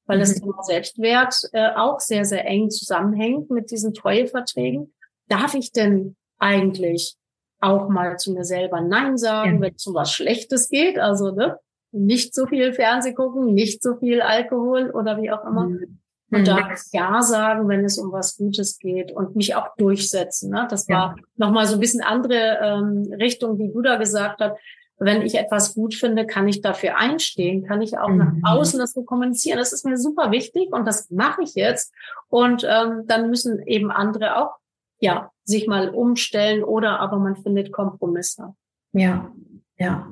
[0.05, 0.21] weil mhm.
[0.21, 4.93] das Thema Selbstwert äh, auch sehr, sehr eng zusammenhängt mit diesen Treueverträgen.
[5.27, 7.15] Darf ich denn eigentlich
[7.59, 9.61] auch mal zu mir selber Nein sagen, ja.
[9.61, 10.99] wenn es um was Schlechtes geht?
[10.99, 11.57] Also ne?
[11.91, 15.63] nicht so viel Fernseh gucken, nicht so viel Alkohol oder wie auch immer.
[15.63, 15.99] Mhm.
[16.31, 16.45] Und mhm.
[16.45, 20.51] da Ja sagen, wenn es um was Gutes geht und mich auch durchsetzen.
[20.51, 20.67] Ne?
[20.69, 21.23] Das war ja.
[21.37, 24.55] nochmal so ein bisschen andere ähm, Richtung, wie du da gesagt hast.
[25.01, 28.17] Wenn ich etwas gut finde, kann ich dafür einstehen, kann ich auch mhm.
[28.41, 29.57] nach außen das so kommunizieren.
[29.57, 31.93] Das ist mir super wichtig und das mache ich jetzt.
[32.27, 34.57] Und ähm, dann müssen eben andere auch
[34.99, 38.53] ja sich mal umstellen oder aber man findet Kompromisse.
[38.91, 39.31] Ja,
[39.77, 40.11] ja.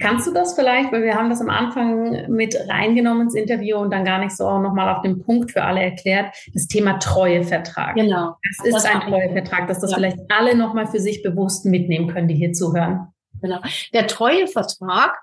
[0.00, 3.90] Kannst du das vielleicht, weil wir haben das am Anfang mit reingenommen ins Interview und
[3.90, 7.96] dann gar nicht so nochmal auf den Punkt für alle erklärt, das Thema Treuevertrag.
[7.96, 8.36] Genau.
[8.58, 9.96] Das ist das ein Treuevertrag, dass das ja.
[9.96, 13.08] vielleicht alle nochmal für sich bewusst mitnehmen können, die hier zuhören.
[13.42, 13.60] Genau.
[13.92, 15.18] Der Treuevertrag,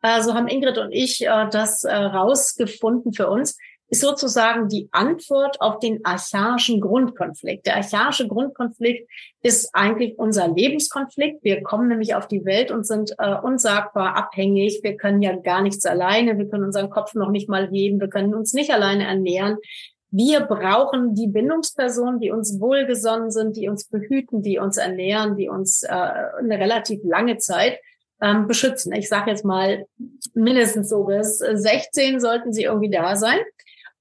[0.00, 3.56] also haben Ingrid und ich äh, das äh, rausgefunden für uns,
[3.90, 7.66] ist sozusagen die Antwort auf den archaischen Grundkonflikt.
[7.66, 9.08] Der archaische Grundkonflikt
[9.42, 11.42] ist eigentlich unser Lebenskonflikt.
[11.42, 14.80] Wir kommen nämlich auf die Welt und sind äh, unsagbar abhängig.
[14.82, 16.36] Wir können ja gar nichts alleine.
[16.36, 18.00] Wir können unseren Kopf noch nicht mal heben.
[18.00, 19.56] Wir können uns nicht alleine ernähren.
[20.10, 25.48] Wir brauchen die Bindungspersonen, die uns wohlgesonnen sind, die uns behüten, die uns ernähren, die
[25.48, 27.78] uns äh, eine relativ lange Zeit
[28.20, 28.92] ähm, beschützen.
[28.92, 29.86] Ich sage jetzt mal
[30.34, 33.38] mindestens so bis 16 sollten sie irgendwie da sein.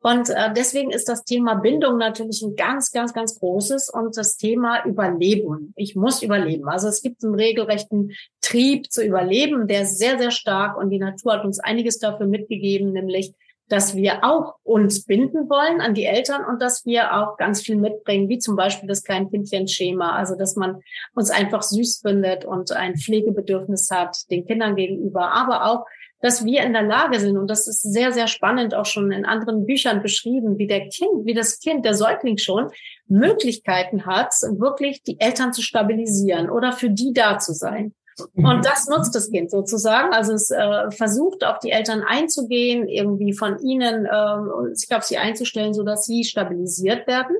[0.08, 4.38] Und äh, deswegen ist das Thema Bindung natürlich ein ganz, ganz, ganz großes und das
[4.38, 5.74] Thema Überleben.
[5.76, 6.70] Ich muss überleben.
[6.70, 10.99] Also es gibt einen regelrechten Trieb zu überleben, der ist sehr, sehr stark und die
[10.99, 13.34] Natur hat uns einiges dafür mitgegeben, nämlich
[13.68, 17.76] dass wir auch uns binden wollen an die Eltern und dass wir auch ganz viel
[17.76, 20.80] mitbringen, wie zum Beispiel das Kleinkindchen-Schema, also dass man
[21.16, 25.86] uns einfach süß findet und ein Pflegebedürfnis hat den Kindern gegenüber, aber auch
[26.22, 29.26] dass wir in der Lage sind, und das ist sehr, sehr spannend auch schon in
[29.26, 32.70] anderen Büchern beschrieben, wie der Kind, wie das Kind, der Säugling schon
[33.07, 37.93] Möglichkeiten hat, wirklich die Eltern zu stabilisieren oder für die da zu sein.
[38.34, 40.11] Und das nutzt das Kind sozusagen.
[40.11, 45.18] Also es äh, versucht auf die Eltern einzugehen, irgendwie von ihnen äh, sich auf sie
[45.18, 47.36] einzustellen, so dass sie stabilisiert werden.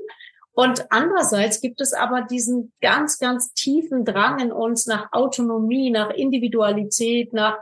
[0.52, 6.10] Und andererseits gibt es aber diesen ganz, ganz tiefen Drang in uns nach Autonomie, nach
[6.10, 7.58] Individualität, nach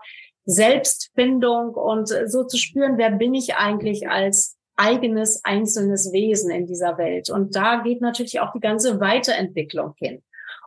[0.47, 6.99] Selbstfindung und so zu spüren, wer bin ich eigentlich als eigenes einzelnes Wesen in dieser
[6.99, 7.31] Welt.
[7.31, 10.23] Und da geht natürlich auch die ganze Weiterentwicklung hin.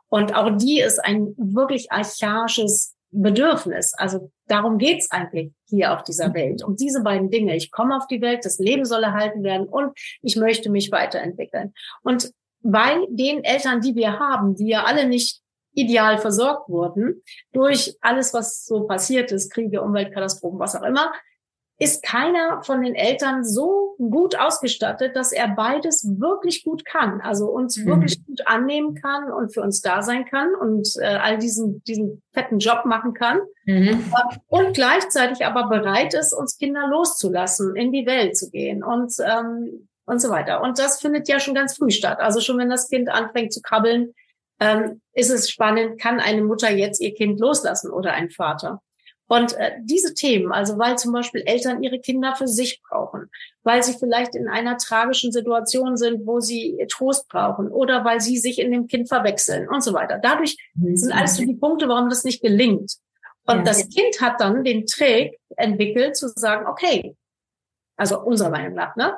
[0.09, 3.93] Und auch die ist ein wirklich archaisches Bedürfnis.
[3.95, 6.63] Also darum geht's eigentlich hier auf dieser Welt.
[6.63, 7.55] Um diese beiden Dinge.
[7.55, 11.73] Ich komme auf die Welt, das Leben soll erhalten werden und ich möchte mich weiterentwickeln.
[12.03, 15.41] Und bei den Eltern, die wir haben, die ja alle nicht
[15.73, 21.11] ideal versorgt wurden, durch alles, was so passiert ist, Kriege, Umweltkatastrophen, was auch immer,
[21.81, 27.49] ist keiner von den Eltern so gut ausgestattet, dass er beides wirklich gut kann, also
[27.49, 27.85] uns mhm.
[27.85, 32.21] wirklich gut annehmen kann und für uns da sein kann und äh, all diesen, diesen
[32.33, 34.03] fetten Job machen kann mhm.
[34.49, 39.87] und gleichzeitig aber bereit ist, uns Kinder loszulassen, in die Welt zu gehen und ähm,
[40.05, 40.61] und so weiter.
[40.63, 42.19] Und das findet ja schon ganz früh statt.
[42.19, 44.15] Also schon wenn das Kind anfängt zu krabbeln,
[44.59, 48.81] ähm, ist es spannend, kann eine Mutter jetzt ihr Kind loslassen oder ein Vater.
[49.27, 53.29] Und äh, diese Themen, also weil zum Beispiel Eltern ihre Kinder für sich brauchen,
[53.61, 58.37] weil sie vielleicht in einer tragischen Situation sind, wo sie Trost brauchen oder weil sie
[58.37, 60.17] sich in dem Kind verwechseln und so weiter.
[60.17, 60.97] Dadurch mhm.
[60.97, 62.95] sind alles so die Punkte, warum das nicht gelingt.
[63.45, 63.63] Und ja.
[63.63, 67.15] das Kind hat dann den Trick entwickelt zu sagen, okay,
[67.97, 69.13] also unserer Meinung nach, ne?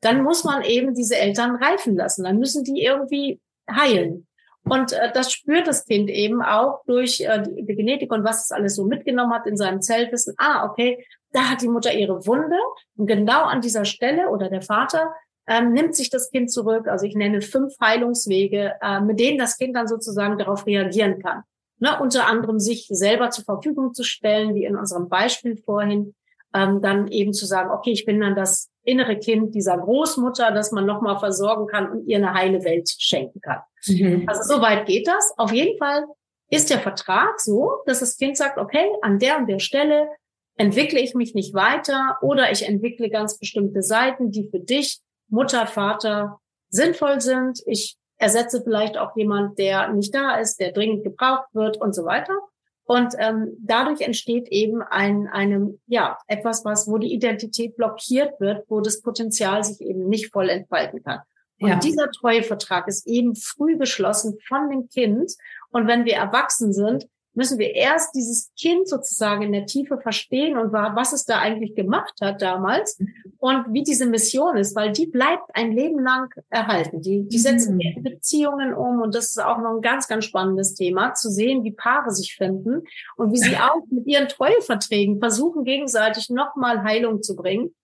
[0.00, 2.24] Dann muss man eben diese Eltern reifen lassen.
[2.24, 4.26] Dann müssen die irgendwie heilen.
[4.68, 8.44] Und äh, das spürt das Kind eben auch durch äh, die, die Genetik und was
[8.44, 10.34] es alles so mitgenommen hat in seinem Zellwissen.
[10.38, 12.56] Ah, okay, da hat die Mutter ihre Wunde
[12.96, 15.14] und genau an dieser Stelle oder der Vater
[15.46, 16.88] ähm, nimmt sich das Kind zurück.
[16.88, 21.42] Also ich nenne fünf Heilungswege, äh, mit denen das Kind dann sozusagen darauf reagieren kann.
[21.80, 26.14] Ne, unter anderem sich selber zur Verfügung zu stellen, wie in unserem Beispiel vorhin,
[26.54, 30.72] ähm, dann eben zu sagen, okay, ich bin dann das innere Kind dieser Großmutter, das
[30.72, 33.60] man nochmal versorgen kann und ihr eine heile Welt schenken kann.
[33.86, 34.24] Mhm.
[34.26, 35.32] Also so weit geht das.
[35.36, 36.04] Auf jeden Fall
[36.50, 40.08] ist der Vertrag so, dass das Kind sagt, okay, an der und der Stelle
[40.56, 45.66] entwickle ich mich nicht weiter oder ich entwickle ganz bestimmte Seiten, die für dich, Mutter,
[45.66, 47.60] Vater, sinnvoll sind.
[47.66, 52.04] Ich ersetze vielleicht auch jemand, der nicht da ist, der dringend gebraucht wird und so
[52.04, 52.38] weiter.
[52.86, 58.64] Und ähm, dadurch entsteht eben ein, einem, ja, etwas, was, wo die Identität blockiert wird,
[58.68, 61.20] wo das Potenzial sich eben nicht voll entfalten kann.
[61.60, 61.76] Und ja.
[61.76, 65.32] dieser Treuevertrag ist eben früh geschlossen von dem Kind.
[65.70, 70.56] Und wenn wir erwachsen sind, müssen wir erst dieses Kind sozusagen in der Tiefe verstehen
[70.56, 72.98] und was es da eigentlich gemacht hat damals
[73.38, 77.02] und wie diese Mission ist, weil die bleibt ein Leben lang erhalten.
[77.02, 78.02] Die, die setzen mhm.
[78.02, 81.72] Beziehungen um und das ist auch noch ein ganz, ganz spannendes Thema, zu sehen, wie
[81.72, 82.82] Paare sich finden
[83.16, 87.74] und wie sie auch mit ihren Treueverträgen versuchen, gegenseitig nochmal Heilung zu bringen.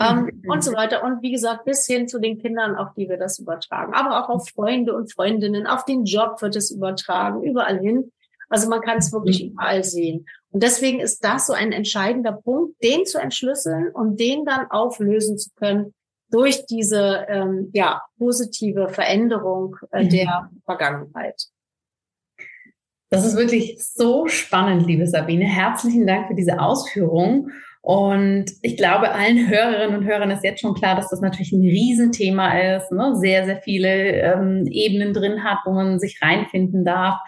[0.00, 0.50] Ähm, mhm.
[0.50, 1.02] und so weiter.
[1.02, 3.94] Und wie gesagt, bis hin zu den Kindern, auf die wir das übertragen.
[3.94, 8.12] Aber auch auf Freunde und Freundinnen, auf den Job wird es übertragen, überall hin.
[8.48, 9.50] Also man kann es wirklich mhm.
[9.50, 10.26] überall sehen.
[10.50, 15.38] Und deswegen ist das so ein entscheidender Punkt, den zu entschlüsseln und den dann auflösen
[15.38, 15.94] zu können
[16.30, 20.08] durch diese ähm, ja, positive Veränderung äh, mhm.
[20.10, 21.42] der Vergangenheit.
[23.10, 25.46] Das ist wirklich so spannend, liebe Sabine.
[25.46, 27.50] Herzlichen Dank für diese Ausführung.
[27.80, 31.62] Und ich glaube, allen Hörerinnen und Hörern ist jetzt schon klar, dass das natürlich ein
[31.62, 33.16] Riesenthema ist, ne?
[33.16, 37.18] sehr, sehr viele ähm, Ebenen drin hat, wo man sich reinfinden darf.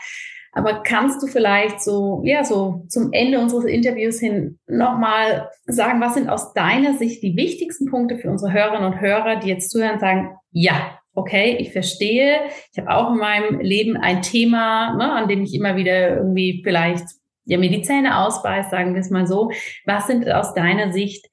[0.52, 6.14] Aber kannst du vielleicht so, ja, so zum Ende unseres Interviews hin nochmal sagen, was
[6.14, 9.94] sind aus deiner Sicht die wichtigsten Punkte für unsere Hörerinnen und Hörer, die jetzt zuhören
[9.94, 12.40] und sagen, ja, okay, ich verstehe.
[12.72, 16.62] Ich habe auch in meinem Leben ein Thema, ne, an dem ich immer wieder irgendwie
[16.64, 17.04] vielleicht
[17.44, 19.50] ja, mir die Zähne ausbeißt, sagen wir es mal so.
[19.84, 21.26] Was sind aus deiner Sicht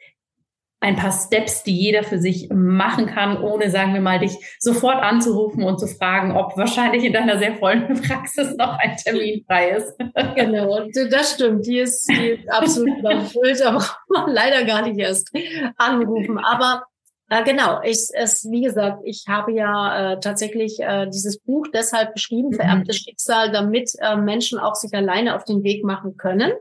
[0.80, 5.02] ein paar Steps, die jeder für sich machen kann, ohne, sagen wir mal, dich sofort
[5.02, 9.72] anzurufen und zu fragen, ob wahrscheinlich in deiner sehr vollen Praxis noch ein Termin frei
[9.72, 9.98] ist.
[10.36, 11.66] Genau, das stimmt.
[11.66, 15.32] Die ist, die ist absolut überfüllt, aber man leider gar nicht erst
[15.78, 16.38] anrufen.
[16.38, 16.84] Aber
[17.30, 22.14] äh, genau, ich, es, wie gesagt, ich habe ja äh, tatsächlich äh, dieses Buch deshalb
[22.14, 22.56] geschrieben, mhm.
[22.56, 26.54] Vererbtes Schicksal, damit äh, Menschen auch sich alleine auf den Weg machen können.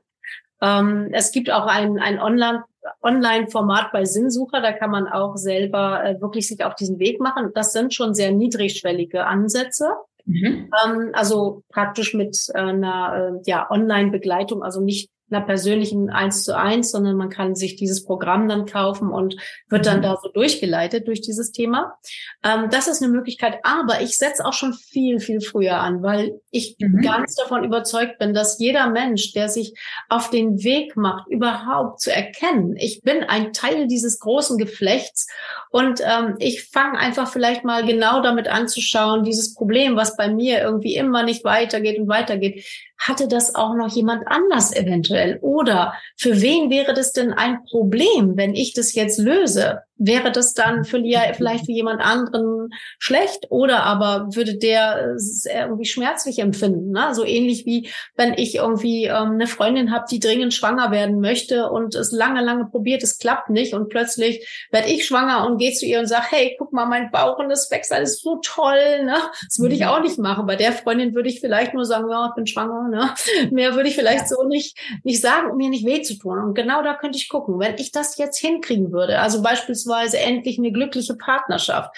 [0.63, 2.65] Ähm, es gibt auch ein, ein Online
[3.03, 7.51] Online-Format bei Sinnsucher, da kann man auch selber äh, wirklich sich auf diesen Weg machen.
[7.55, 9.91] Das sind schon sehr niedrigschwellige Ansätze.
[10.25, 10.71] Mhm.
[10.85, 16.57] Ähm, also praktisch mit äh, einer äh, ja, Online-Begleitung, also nicht einer persönlichen eins zu
[16.57, 19.37] eins, sondern man kann sich dieses Programm dann kaufen und
[19.69, 20.03] wird dann mhm.
[20.03, 21.99] da so durchgeleitet durch dieses Thema.
[22.45, 26.41] Ähm, das ist eine Möglichkeit, aber ich setze auch schon viel, viel früher an, weil
[26.51, 27.03] ich mhm.
[27.03, 29.75] ganz davon überzeugt bin, dass jeder Mensch, der sich
[30.09, 35.27] auf den Weg macht, überhaupt zu erkennen, ich bin ein Teil dieses großen Geflechts
[35.71, 40.61] und ähm, ich fange einfach vielleicht mal genau damit anzuschauen, dieses Problem, was bei mir
[40.61, 42.65] irgendwie immer nicht weitergeht und weitergeht,
[42.99, 45.39] hatte das auch noch jemand anders eventuell?
[45.41, 49.83] Oder für wen wäre das denn ein Problem, wenn ich das jetzt löse?
[49.99, 51.03] Wäre das dann für,
[51.35, 56.91] vielleicht für jemand anderen schlecht oder aber würde der es irgendwie schmerzlich empfinden?
[56.91, 57.15] Ne?
[57.15, 61.71] So ähnlich wie wenn ich irgendwie ähm, eine Freundin habe, die dringend schwanger werden möchte
[61.71, 65.73] und es lange, lange probiert, es klappt nicht und plötzlich werde ich schwanger und gehe
[65.73, 69.05] zu ihr und sage, hey, guck mal, mein Bauch und das wächst alles so toll.
[69.05, 69.17] Ne?
[69.47, 69.89] Das würde ich mhm.
[69.89, 70.47] auch nicht machen.
[70.47, 72.89] Bei der Freundin würde ich vielleicht nur sagen, ja, ich bin schwanger.
[72.89, 73.15] Ne?
[73.51, 74.37] Mehr würde ich vielleicht ja.
[74.37, 76.39] so nicht, nicht sagen, um mir nicht weh zu tun.
[76.39, 79.21] Und genau da könnte ich gucken, wenn ich das jetzt hinkriegen würde.
[79.21, 81.95] Also beispielsweise beziehungsweise endlich eine glückliche Partnerschaft.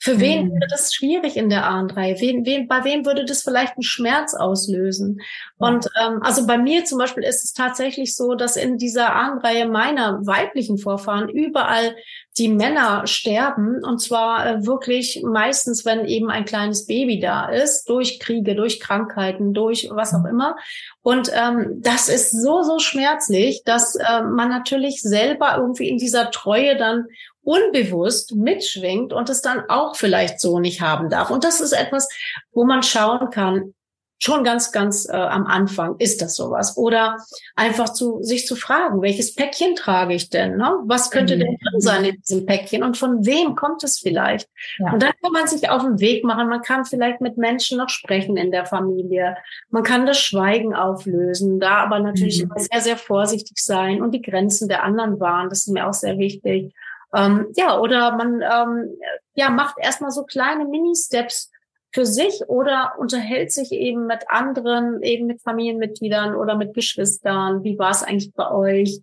[0.00, 0.52] Für wen mhm.
[0.52, 2.20] wäre das schwierig in der Ahnenreihe?
[2.20, 5.20] Wen, wen, bei wem würde das vielleicht einen Schmerz auslösen?
[5.56, 9.68] Und ähm, also bei mir zum Beispiel ist es tatsächlich so, dass in dieser Ahnenreihe
[9.68, 11.96] meiner weiblichen Vorfahren überall
[12.38, 13.84] die Männer sterben.
[13.84, 18.80] Und zwar äh, wirklich meistens, wenn eben ein kleines Baby da ist, durch Kriege, durch
[18.80, 20.56] Krankheiten, durch was auch immer.
[21.02, 26.30] Und ähm, das ist so, so schmerzlich, dass äh, man natürlich selber irgendwie in dieser
[26.30, 27.06] Treue dann
[27.42, 31.30] unbewusst mitschwingt und es dann auch vielleicht so nicht haben darf.
[31.30, 32.08] Und das ist etwas,
[32.52, 33.74] wo man schauen kann,
[34.18, 36.76] schon ganz, ganz äh, am Anfang, ist das sowas?
[36.76, 37.18] Oder
[37.54, 40.56] einfach zu sich zu fragen, welches Päckchen trage ich denn?
[40.56, 40.74] Ne?
[40.84, 41.40] Was könnte mhm.
[41.40, 44.48] denn drin sein in diesem Päckchen und von wem kommt es vielleicht?
[44.78, 44.92] Ja.
[44.92, 46.48] Und dann kann man sich auf den Weg machen.
[46.48, 49.36] Man kann vielleicht mit Menschen noch sprechen in der Familie.
[49.70, 52.50] Man kann das Schweigen auflösen, da aber natürlich mhm.
[52.50, 55.48] immer sehr, sehr vorsichtig sein und die Grenzen der anderen wahren.
[55.48, 56.74] Das ist mir auch sehr wichtig.
[57.14, 58.98] Ähm, ja, oder man ähm,
[59.34, 61.50] ja, macht erstmal so kleine Mini-Steps
[61.92, 67.64] für sich oder unterhält sich eben mit anderen, eben mit Familienmitgliedern oder mit Geschwistern.
[67.64, 69.00] Wie war es eigentlich bei euch?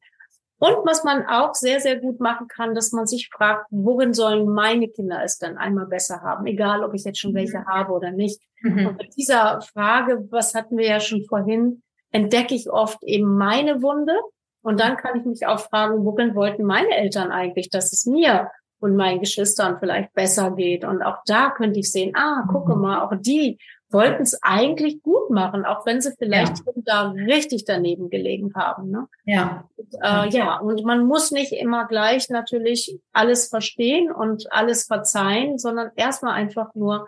[0.58, 4.48] Und was man auch sehr, sehr gut machen kann, dass man sich fragt, worin sollen
[4.48, 6.46] meine Kinder es dann einmal besser haben?
[6.46, 7.66] Egal, ob ich jetzt schon welche mhm.
[7.66, 8.42] habe oder nicht.
[8.62, 8.88] Mhm.
[8.88, 11.82] Und mit dieser Frage, was hatten wir ja schon vorhin,
[12.12, 14.14] entdecke ich oft eben meine Wunde
[14.62, 18.50] und dann kann ich mich auch fragen, worin wollten meine Eltern eigentlich, dass es mir
[18.86, 20.86] und meinen Geschwistern vielleicht besser geht.
[20.86, 22.82] Und auch da könnte ich sehen, ah, gucke mhm.
[22.82, 23.58] mal, auch die
[23.90, 26.74] wollten es eigentlich gut machen, auch wenn sie vielleicht ja.
[26.86, 28.90] da richtig daneben gelegen haben.
[28.90, 29.08] Ne?
[29.26, 29.70] Ja.
[29.78, 35.58] Und, äh, ja, und man muss nicht immer gleich natürlich alles verstehen und alles verzeihen,
[35.58, 37.08] sondern erstmal einfach nur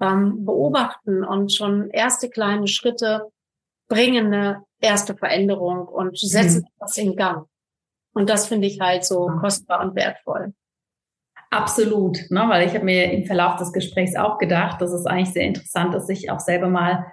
[0.00, 3.28] ähm, beobachten und schon erste kleine Schritte
[3.88, 6.68] bringen eine erste Veränderung und setzen mhm.
[6.76, 7.46] etwas in Gang.
[8.12, 10.54] Und das finde ich halt so kostbar und wertvoll.
[11.56, 12.44] Absolut, ne?
[12.48, 15.94] weil ich habe mir im Verlauf des Gesprächs auch gedacht, dass es eigentlich sehr interessant
[15.94, 17.06] ist, sich auch selber mal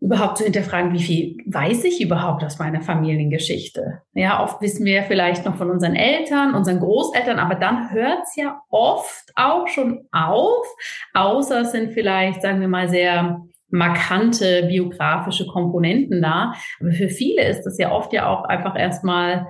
[0.00, 4.00] überhaupt zu hinterfragen, wie viel weiß ich überhaupt aus meiner Familiengeschichte?
[4.14, 8.34] Ja, oft wissen wir vielleicht noch von unseren Eltern, unseren Großeltern, aber dann hört es
[8.34, 10.66] ja oft auch schon auf,
[11.12, 16.54] außer es sind vielleicht, sagen wir mal, sehr markante biografische Komponenten da.
[16.80, 19.46] Aber für viele ist das ja oft ja auch einfach erstmal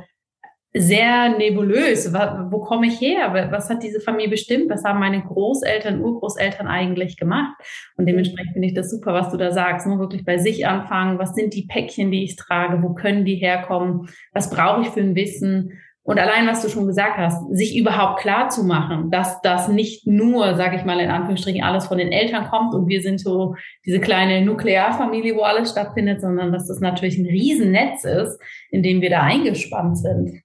[0.73, 2.13] sehr nebulös.
[2.13, 3.49] Wo komme ich her?
[3.51, 4.71] Was hat diese Familie bestimmt?
[4.71, 7.55] Was haben meine Großeltern, Urgroßeltern eigentlich gemacht?
[7.97, 9.87] Und dementsprechend finde ich das super, was du da sagst.
[9.87, 11.19] Nur wirklich bei sich anfangen.
[11.19, 12.83] Was sind die Päckchen, die ich trage?
[12.83, 14.09] Wo können die herkommen?
[14.33, 15.73] Was brauche ich für ein Wissen?
[16.03, 20.07] Und allein, was du schon gesagt hast, sich überhaupt klar zu machen, dass das nicht
[20.07, 23.55] nur, sage ich mal in Anführungsstrichen, alles von den Eltern kommt und wir sind so
[23.85, 28.41] diese kleine Nuklearfamilie, wo alles stattfindet, sondern dass das natürlich ein Riesennetz ist,
[28.71, 30.41] in dem wir da eingespannt sind.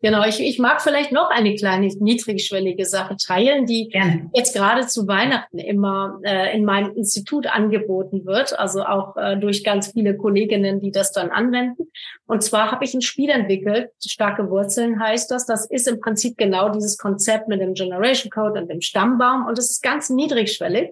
[0.00, 4.30] Genau, ich, ich mag vielleicht noch eine kleine niedrigschwellige Sache teilen, die Gerne.
[4.32, 9.64] jetzt gerade zu Weihnachten immer äh, in meinem Institut angeboten wird, also auch äh, durch
[9.64, 11.90] ganz viele Kolleginnen, die das dann anwenden.
[12.26, 15.46] Und zwar habe ich ein Spiel entwickelt, starke Wurzeln heißt das.
[15.46, 19.58] Das ist im Prinzip genau dieses Konzept mit dem Generation Code und dem Stammbaum und
[19.58, 20.90] es ist ganz niedrigschwellig.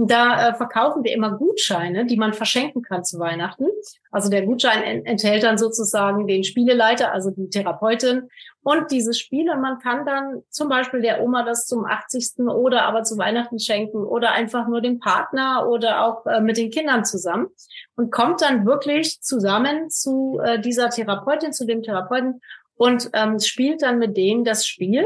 [0.00, 3.66] Da äh, verkaufen wir immer Gutscheine, die man verschenken kann zu Weihnachten.
[4.12, 8.28] Also der Gutschein enthält dann sozusagen den Spieleleiter, also die Therapeutin
[8.62, 9.50] und dieses Spiel.
[9.50, 12.46] Und man kann dann zum Beispiel der Oma das zum 80.
[12.46, 16.70] oder aber zu Weihnachten schenken oder einfach nur dem Partner oder auch äh, mit den
[16.70, 17.48] Kindern zusammen
[17.96, 22.40] und kommt dann wirklich zusammen zu äh, dieser Therapeutin, zu dem Therapeuten
[22.76, 25.04] und ähm, spielt dann mit denen das Spiel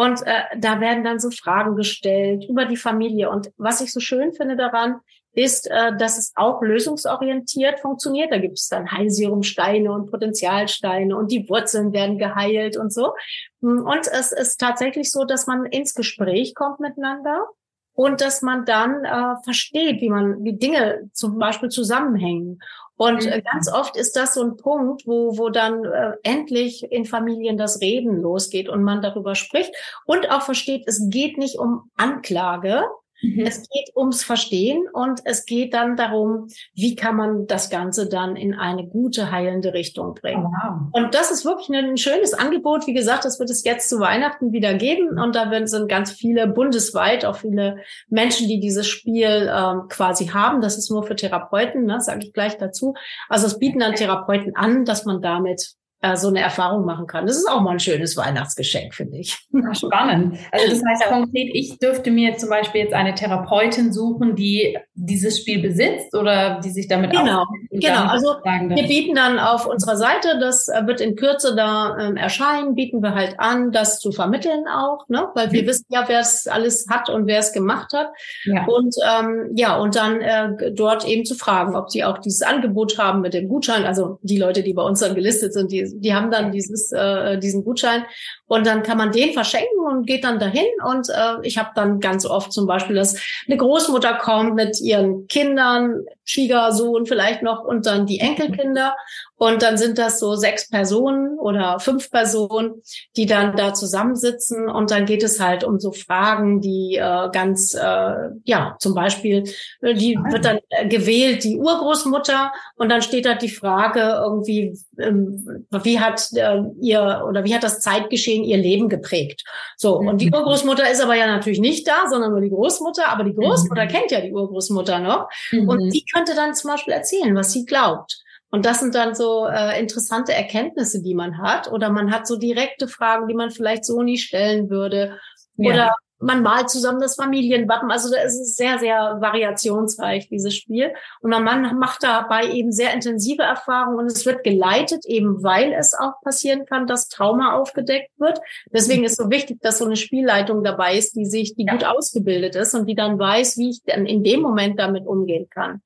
[0.00, 3.28] und äh, da werden dann so Fragen gestellt über die Familie.
[3.28, 5.00] Und was ich so schön finde daran,
[5.34, 8.32] ist, äh, dass es auch lösungsorientiert funktioniert.
[8.32, 13.12] Da gibt es dann Heilserumsteine und Potenzialsteine und die Wurzeln werden geheilt und so.
[13.60, 17.48] Und es ist tatsächlich so, dass man ins Gespräch kommt miteinander
[17.92, 22.60] und dass man dann äh, versteht, wie man, wie Dinge zum Beispiel zusammenhängen.
[23.00, 27.06] Und äh, ganz oft ist das so ein Punkt, wo, wo dann äh, endlich in
[27.06, 29.74] Familien das Reden losgeht und man darüber spricht
[30.04, 32.84] und auch versteht, es geht nicht um Anklage,
[33.22, 33.44] Mhm.
[33.46, 38.36] Es geht ums Verstehen und es geht dann darum, wie kann man das Ganze dann
[38.36, 40.44] in eine gute, heilende Richtung bringen.
[40.44, 40.88] Wow.
[40.92, 42.86] Und das ist wirklich ein schönes Angebot.
[42.86, 46.46] Wie gesagt, das wird es jetzt zu Weihnachten wieder geben und da sind ganz viele
[46.46, 50.60] bundesweit, auch viele Menschen, die dieses Spiel ähm, quasi haben.
[50.60, 52.94] Das ist nur für Therapeuten, ne, sage ich gleich dazu.
[53.28, 57.26] Also es bieten dann Therapeuten an, dass man damit äh, so eine Erfahrung machen kann.
[57.26, 59.38] Das ist auch mal ein schönes Weihnachtsgeschenk, finde ich.
[59.72, 60.38] Spannend.
[60.52, 65.40] Also das heißt konkret, ich dürfte mir zum Beispiel jetzt eine Therapeutin suchen, die dieses
[65.40, 67.44] Spiel besitzt oder die sich damit genau
[67.80, 68.06] genau.
[68.06, 72.74] Also wir bieten dann auf unserer Seite, das äh, wird in Kürze da ähm, erscheinen,
[72.74, 75.52] bieten wir halt an, das zu vermitteln auch, ne, weil mhm.
[75.52, 78.08] wir wissen ja, wer es alles hat und wer es gemacht hat.
[78.44, 78.64] Ja.
[78.66, 82.98] Und ähm, ja und dann äh, dort eben zu fragen, ob sie auch dieses Angebot
[82.98, 83.84] haben mit dem Gutschein.
[83.84, 87.38] Also die Leute, die bei uns dann gelistet sind, die die haben dann dieses, äh,
[87.38, 88.04] diesen Gutschein
[88.46, 90.66] und dann kann man den verschenken und geht dann dahin.
[90.86, 93.16] Und äh, ich habe dann ganz oft zum Beispiel, dass
[93.46, 98.94] eine Großmutter kommt mit ihren Kindern, Schwiegersohn vielleicht noch und dann die Enkelkinder.
[99.42, 102.82] Und dann sind das so sechs Personen oder fünf Personen,
[103.16, 104.68] die dann da zusammensitzen.
[104.68, 108.14] Und dann geht es halt um so Fragen, die äh, ganz, äh,
[108.44, 109.44] ja, zum Beispiel,
[109.80, 112.52] äh, die wird dann äh, gewählt, die Urgroßmutter.
[112.76, 117.62] Und dann steht da die Frage irgendwie, ähm, wie hat äh, ihr oder wie hat
[117.62, 119.44] das Zeitgeschehen ihr Leben geprägt?
[119.78, 119.96] So.
[119.96, 120.34] Und die mhm.
[120.34, 123.08] Urgroßmutter ist aber ja natürlich nicht da, sondern nur die Großmutter.
[123.08, 123.88] Aber die Großmutter mhm.
[123.88, 125.30] kennt ja die Urgroßmutter noch.
[125.50, 125.66] Mhm.
[125.66, 128.22] Und die könnte dann zum Beispiel erzählen, was sie glaubt.
[128.50, 131.70] Und das sind dann so äh, interessante Erkenntnisse, die man hat.
[131.70, 135.18] Oder man hat so direkte Fragen, die man vielleicht so nie stellen würde.
[135.56, 135.72] Ja.
[135.72, 137.90] Oder man malt zusammen das Familienwappen.
[137.90, 140.92] Also da ist es sehr, sehr variationsreich, dieses Spiel.
[141.20, 145.94] Und man macht dabei eben sehr intensive Erfahrungen und es wird geleitet, eben weil es
[145.94, 148.38] auch passieren kann, dass Trauma aufgedeckt wird.
[148.72, 151.72] Deswegen ist so wichtig, dass so eine Spielleitung dabei ist, die sich, die ja.
[151.72, 155.48] gut ausgebildet ist und die dann weiß, wie ich dann in dem Moment damit umgehen
[155.48, 155.80] kann.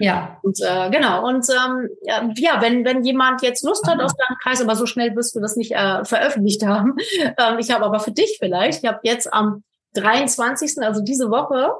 [0.00, 0.38] Ja.
[0.42, 1.26] Und äh, genau.
[1.26, 1.88] Und ähm,
[2.36, 5.40] ja, wenn wenn jemand jetzt Lust hat aus deinem Kreis, aber so schnell wirst du
[5.40, 6.96] das nicht äh, veröffentlicht haben.
[7.38, 8.82] Ähm, ich habe aber für dich vielleicht.
[8.82, 9.62] Ich habe jetzt am
[9.94, 10.82] 23.
[10.82, 11.72] also diese Woche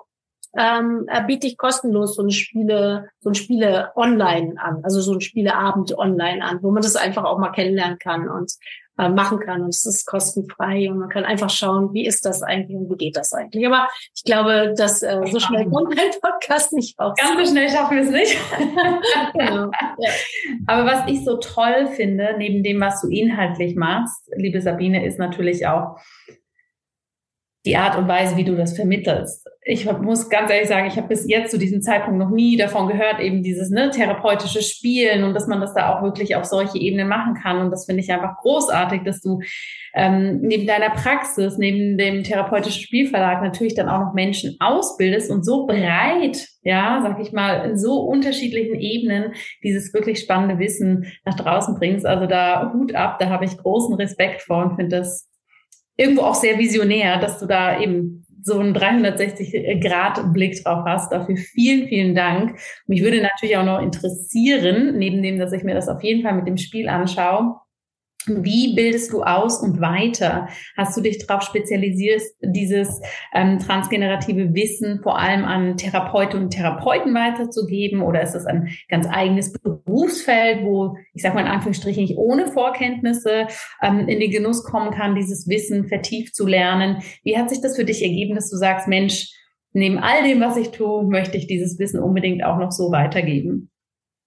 [0.57, 5.21] ähm, biete ich kostenlos so ein Spiele, so ein Spiele online an, also so ein
[5.21, 8.53] Spieleabend online an, wo man das einfach auch mal kennenlernen kann und
[9.01, 9.63] äh, machen kann.
[9.63, 12.97] Und es ist kostenfrei und man kann einfach schauen, wie ist das eigentlich und wie
[12.97, 13.67] geht das eigentlich.
[13.67, 17.15] Aber ich glaube, dass äh, so schnell kommt ein Podcast nicht raus.
[17.17, 18.37] Ganz so schnell schaffen wir es nicht.
[19.35, 19.71] genau.
[19.99, 20.11] Ja.
[20.67, 25.19] Aber was ich so toll finde, neben dem, was du inhaltlich machst, liebe Sabine, ist
[25.19, 25.97] natürlich auch,
[27.67, 29.47] die Art und Weise, wie du das vermittelst.
[29.63, 32.89] Ich muss ganz ehrlich sagen, ich habe bis jetzt zu diesem Zeitpunkt noch nie davon
[32.89, 36.79] gehört, eben dieses ne, therapeutische Spielen und dass man das da auch wirklich auf solche
[36.79, 37.61] Ebenen machen kann.
[37.61, 39.41] Und das finde ich einfach großartig, dass du
[39.95, 45.45] ähm, neben deiner Praxis, neben dem therapeutischen Spielverlag natürlich dann auch noch Menschen ausbildest und
[45.45, 51.35] so breit, ja, sag ich mal, in so unterschiedlichen Ebenen dieses wirklich spannende Wissen nach
[51.35, 52.07] draußen bringst.
[52.07, 55.30] Also da Hut ab, da habe ich großen Respekt vor und finde das
[56.01, 61.13] irgendwo auch sehr visionär, dass du da eben so einen 360-Grad-Blick drauf hast.
[61.13, 62.59] Dafür vielen, vielen Dank.
[62.87, 66.35] Mich würde natürlich auch noch interessieren, neben dem, dass ich mir das auf jeden Fall
[66.35, 67.57] mit dem Spiel anschaue,
[68.27, 70.49] wie bildest du aus und weiter?
[70.77, 73.01] Hast du dich darauf spezialisiert, dieses
[73.33, 78.03] ähm, transgenerative Wissen vor allem an Therapeuten und Therapeuten weiterzugeben?
[78.03, 82.47] Oder ist das ein ganz eigenes Berufsfeld, wo ich sage mal in Anführungsstrichen nicht ohne
[82.49, 83.47] Vorkenntnisse
[83.83, 87.03] ähm, in den Genuss kommen kann, dieses Wissen vertieft zu lernen?
[87.25, 89.31] Wie hat sich das für dich ergeben, dass du sagst, Mensch,
[89.73, 93.70] neben all dem, was ich tue, möchte ich dieses Wissen unbedingt auch noch so weitergeben?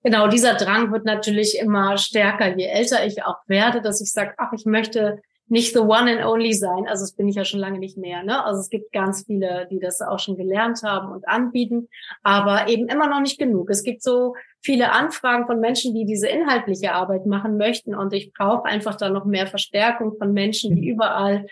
[0.04, 4.34] Genau, dieser Drang wird natürlich immer stärker, je älter ich auch werde, dass ich sage,
[4.38, 6.88] ach, ich möchte nicht the one and only sein.
[6.88, 8.24] Also das bin ich ja schon lange nicht mehr.
[8.24, 8.44] Ne?
[8.44, 11.90] Also es gibt ganz viele, die das auch schon gelernt haben und anbieten,
[12.24, 13.70] aber eben immer noch nicht genug.
[13.70, 18.34] Es gibt so viele Anfragen von Menschen, die diese inhaltliche Arbeit machen möchten und ich
[18.34, 21.46] brauche einfach da noch mehr Verstärkung von Menschen, die überall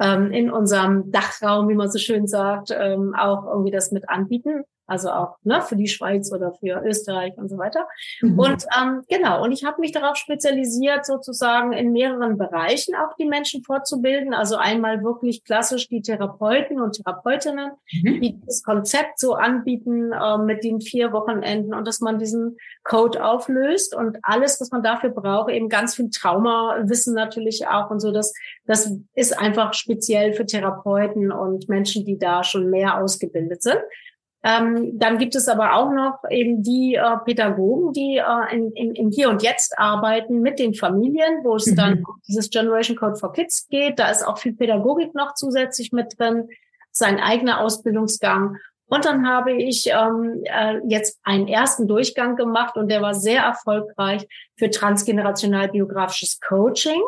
[0.00, 4.62] ähm, in unserem Dachraum, wie man so schön sagt, ähm, auch irgendwie das mit anbieten
[4.88, 7.86] also auch ne, für die Schweiz oder für Österreich und so weiter.
[8.22, 8.38] Mhm.
[8.38, 13.26] Und ähm, genau, und ich habe mich darauf spezialisiert, sozusagen in mehreren Bereichen auch die
[13.26, 14.32] Menschen fortzubilden.
[14.32, 17.72] Also einmal wirklich klassisch die Therapeuten und Therapeutinnen,
[18.02, 18.20] mhm.
[18.20, 23.22] die das Konzept so anbieten äh, mit den vier Wochenenden und dass man diesen Code
[23.22, 28.10] auflöst und alles, was man dafür braucht, eben ganz viel Traumawissen natürlich auch und so.
[28.10, 28.32] Das,
[28.66, 33.78] das ist einfach speziell für Therapeuten und Menschen, die da schon mehr ausgebildet sind.
[34.44, 38.94] Ähm, dann gibt es aber auch noch eben die äh, Pädagogen, die äh, in, in,
[38.94, 41.76] in Hier und Jetzt arbeiten mit den Familien, wo es mhm.
[41.76, 43.98] dann um dieses Generation Code for Kids geht.
[43.98, 46.48] Da ist auch viel Pädagogik noch zusätzlich mit drin,
[46.92, 48.56] sein eigener Ausbildungsgang.
[48.86, 53.42] Und dann habe ich ähm, äh, jetzt einen ersten Durchgang gemacht und der war sehr
[53.42, 54.26] erfolgreich
[54.56, 57.02] für transgenerational biografisches Coaching.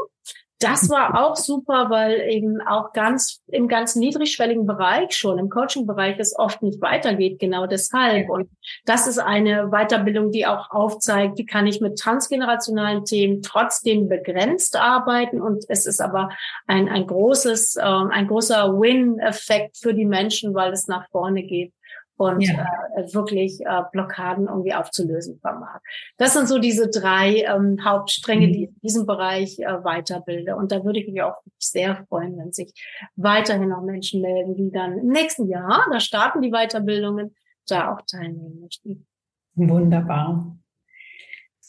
[0.60, 6.18] Das war auch super, weil eben auch ganz im ganz niedrigschwelligen Bereich schon, im Coaching-Bereich
[6.18, 8.28] es oft nicht weitergeht, genau deshalb.
[8.28, 8.50] Und
[8.84, 14.76] das ist eine Weiterbildung, die auch aufzeigt, wie kann ich mit transgenerationalen Themen trotzdem begrenzt
[14.76, 15.40] arbeiten.
[15.40, 16.28] Und es ist aber
[16.66, 21.72] ein, ein großes, äh, ein großer Win-Effekt für die Menschen, weil es nach vorne geht
[22.20, 22.66] und ja.
[22.96, 25.80] äh, wirklich äh, Blockaden irgendwie aufzulösen vermag.
[26.18, 28.52] Das sind so diese drei ähm, Hauptstränge, mhm.
[28.52, 30.54] die ich in diesem Bereich äh, weiterbilde.
[30.54, 32.74] Und da würde ich mich auch sehr freuen, wenn sich
[33.16, 37.34] weiterhin noch Menschen melden, die dann im nächsten Jahr, da starten die Weiterbildungen,
[37.66, 39.06] da auch teilnehmen möchten.
[39.54, 40.58] Wunderbar.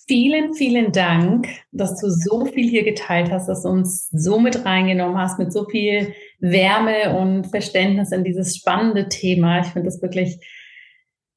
[0.07, 4.65] Vielen, vielen Dank, dass du so viel hier geteilt hast, dass du uns so mit
[4.65, 9.61] reingenommen hast, mit so viel Wärme und Verständnis in dieses spannende Thema.
[9.61, 10.39] Ich finde das wirklich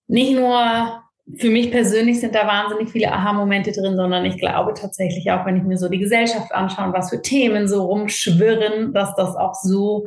[0.06, 1.02] nicht nur
[1.38, 5.56] für mich persönlich sind da wahnsinnig viele Aha-Momente drin, sondern ich glaube tatsächlich auch, wenn
[5.56, 10.06] ich mir so die Gesellschaft anschaue, was für Themen so rumschwirren, dass das auch so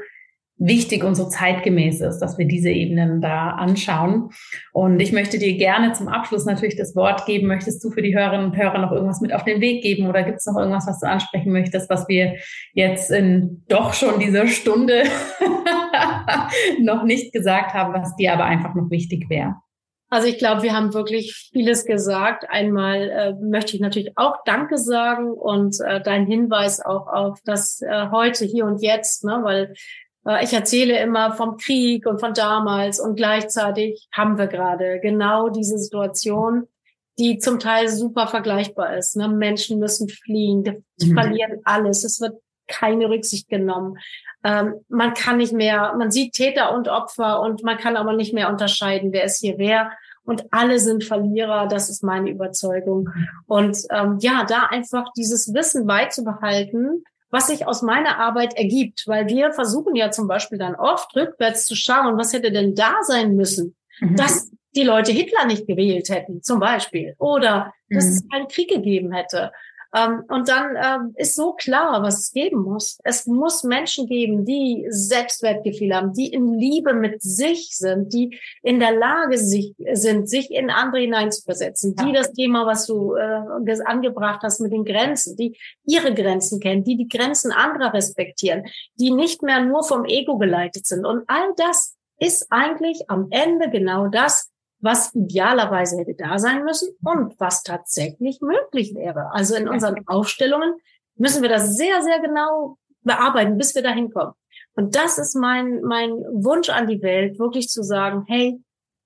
[0.60, 4.30] wichtig und so zeitgemäß ist, dass wir diese Ebenen da anschauen.
[4.74, 7.48] Und ich möchte dir gerne zum Abschluss natürlich das Wort geben.
[7.48, 10.24] Möchtest du für die Hörerinnen und Hörer noch irgendwas mit auf den Weg geben oder
[10.24, 12.36] gibt es noch irgendwas, was du ansprechen möchtest, was wir
[12.74, 15.04] jetzt in doch schon dieser Stunde
[16.82, 19.56] noch nicht gesagt haben, was dir aber einfach noch wichtig wäre?
[20.10, 22.50] Also ich glaube, wir haben wirklich vieles gesagt.
[22.50, 27.82] Einmal äh, möchte ich natürlich auch Danke sagen und äh, dein Hinweis auch auf das
[27.82, 29.74] äh, heute, hier und jetzt, ne, weil
[30.42, 35.78] ich erzähle immer vom Krieg und von damals und gleichzeitig haben wir gerade genau diese
[35.78, 36.68] Situation,
[37.18, 39.16] die zum Teil super vergleichbar ist.
[39.16, 39.28] Ne?
[39.28, 41.14] Menschen müssen fliehen, mhm.
[41.14, 43.98] verlieren alles, es wird keine Rücksicht genommen.
[44.44, 48.34] Ähm, man kann nicht mehr, man sieht Täter und Opfer und man kann aber nicht
[48.34, 49.92] mehr unterscheiden, wer ist hier wer.
[50.24, 53.10] Und alle sind Verlierer, das ist meine Überzeugung.
[53.46, 59.28] Und ähm, ja, da einfach dieses Wissen beizubehalten, was sich aus meiner Arbeit ergibt, weil
[59.28, 63.36] wir versuchen ja zum Beispiel dann oft rückwärts zu schauen, was hätte denn da sein
[63.36, 64.16] müssen, mhm.
[64.16, 68.12] dass die Leute Hitler nicht gewählt hätten, zum Beispiel, oder dass mhm.
[68.12, 69.52] es keinen Krieg gegeben hätte.
[69.98, 73.00] Ähm, und dann ähm, ist so klar, was es geben muss.
[73.04, 78.80] Es muss Menschen geben, die Selbstwertgefühl haben, die in Liebe mit sich sind, die in
[78.80, 82.06] der Lage sich, sind, sich in andere hineinzuversetzen, ja.
[82.06, 86.84] die das Thema, was du äh, angebracht hast mit den Grenzen, die ihre Grenzen kennen,
[86.84, 91.06] die die Grenzen anderer respektieren, die nicht mehr nur vom Ego geleitet sind.
[91.06, 96.90] Und all das ist eigentlich am Ende genau das, was idealerweise hätte da sein müssen
[97.04, 99.32] und was tatsächlich möglich wäre.
[99.32, 100.76] Also in unseren Aufstellungen
[101.16, 104.34] müssen wir das sehr, sehr genau bearbeiten, bis wir dahin kommen.
[104.76, 108.60] Und das ist mein, mein Wunsch an die Welt, wirklich zu sagen, hey,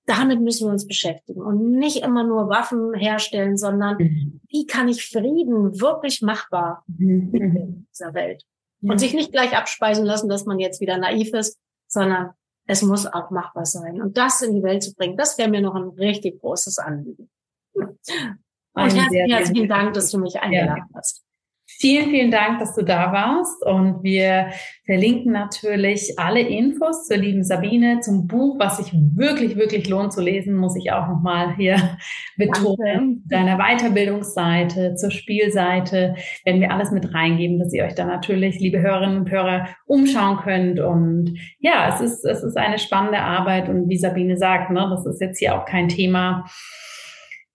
[0.04, 4.40] damit müssen wir uns beschäftigen und nicht immer nur Waffen herstellen, sondern mhm.
[4.48, 7.30] wie kann ich Frieden wirklich machbar mhm.
[7.32, 8.44] in dieser Welt?
[8.82, 11.56] Und sich nicht gleich abspeisen lassen, dass man jetzt wieder naiv ist,
[11.86, 12.30] sondern
[12.66, 14.00] es muss auch machbar sein.
[14.00, 17.30] Und das in die Welt zu bringen, das wäre mir noch ein richtig großes Anliegen.
[17.74, 17.98] Und
[18.74, 21.22] herzlichen, herzlichen Dank, dass du mich eingeladen hast.
[21.78, 23.64] Vielen, vielen Dank, dass du da warst.
[23.64, 24.50] Und wir
[24.84, 30.20] verlinken natürlich alle Infos zur lieben Sabine, zum Buch, was sich wirklich, wirklich lohnt zu
[30.20, 31.76] lesen, muss ich auch nochmal hier
[32.36, 33.24] betonen.
[33.28, 36.14] Deiner Weiterbildungsseite, zur Spielseite
[36.44, 40.38] werden wir alles mit reingeben, dass ihr euch da natürlich, liebe Hörerinnen und Hörer, umschauen
[40.38, 40.80] könnt.
[40.80, 43.68] Und ja, es ist, es ist eine spannende Arbeit.
[43.68, 46.44] Und wie Sabine sagt, ne, das ist jetzt hier auch kein Thema,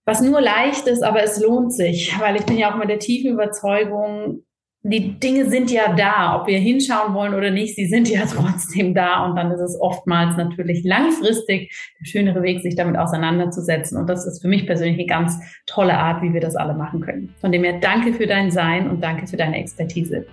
[0.08, 2.97] was nur leicht ist, aber es lohnt sich, weil ich bin ja auch mit der
[2.97, 4.43] tiefen Überzeugung,
[4.84, 8.93] die Dinge sind ja da, ob wir hinschauen wollen oder nicht, sie sind ja trotzdem
[8.93, 14.10] da und dann ist es oftmals natürlich langfristig der schönere Weg, sich damit auseinanderzusetzen und
[14.10, 17.36] das ist für mich persönlich eine ganz tolle Art, wie wir das alle machen können.
[17.41, 20.26] Von dem her danke für dein Sein und danke für deine Expertise.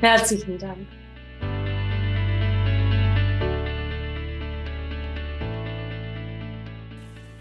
[0.00, 0.99] Herzlichen Dank.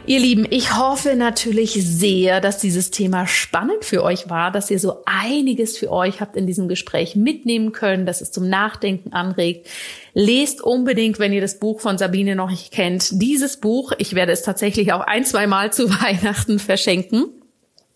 [0.09, 4.79] Ihr Lieben, ich hoffe natürlich sehr, dass dieses Thema spannend für euch war, dass ihr
[4.79, 9.67] so einiges für euch habt in diesem Gespräch mitnehmen können, dass es zum Nachdenken anregt.
[10.15, 13.91] Lest unbedingt, wenn ihr das Buch von Sabine noch nicht kennt, dieses Buch.
[13.99, 17.25] Ich werde es tatsächlich auch ein, zwei Mal zu Weihnachten verschenken.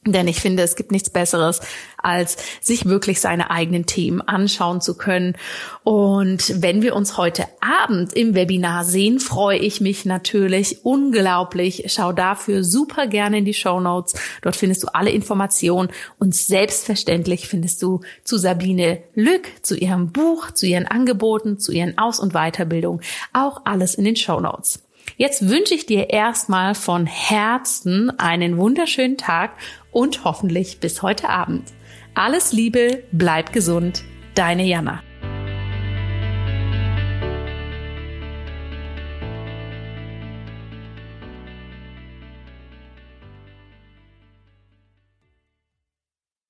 [0.06, 1.62] Denn ich finde, es gibt nichts Besseres,
[1.98, 5.38] als sich wirklich seine eigenen Themen anschauen zu können.
[5.84, 11.86] Und wenn wir uns heute Abend im Webinar sehen, freue ich mich natürlich unglaublich.
[11.88, 14.14] Schau dafür super gerne in die Show Notes.
[14.42, 15.90] Dort findest du alle Informationen
[16.20, 21.98] und selbstverständlich findest du zu Sabine Lück, zu ihrem Buch, zu ihren Angeboten, zu ihren
[21.98, 23.02] Aus- und Weiterbildungen
[23.32, 24.84] auch alles in den Show Notes.
[25.18, 29.52] Jetzt wünsche ich dir erstmal von Herzen einen wunderschönen Tag
[29.94, 31.72] und hoffentlich bis heute Abend.
[32.16, 34.04] Alles Liebe, bleib gesund,
[34.36, 35.02] deine Jana.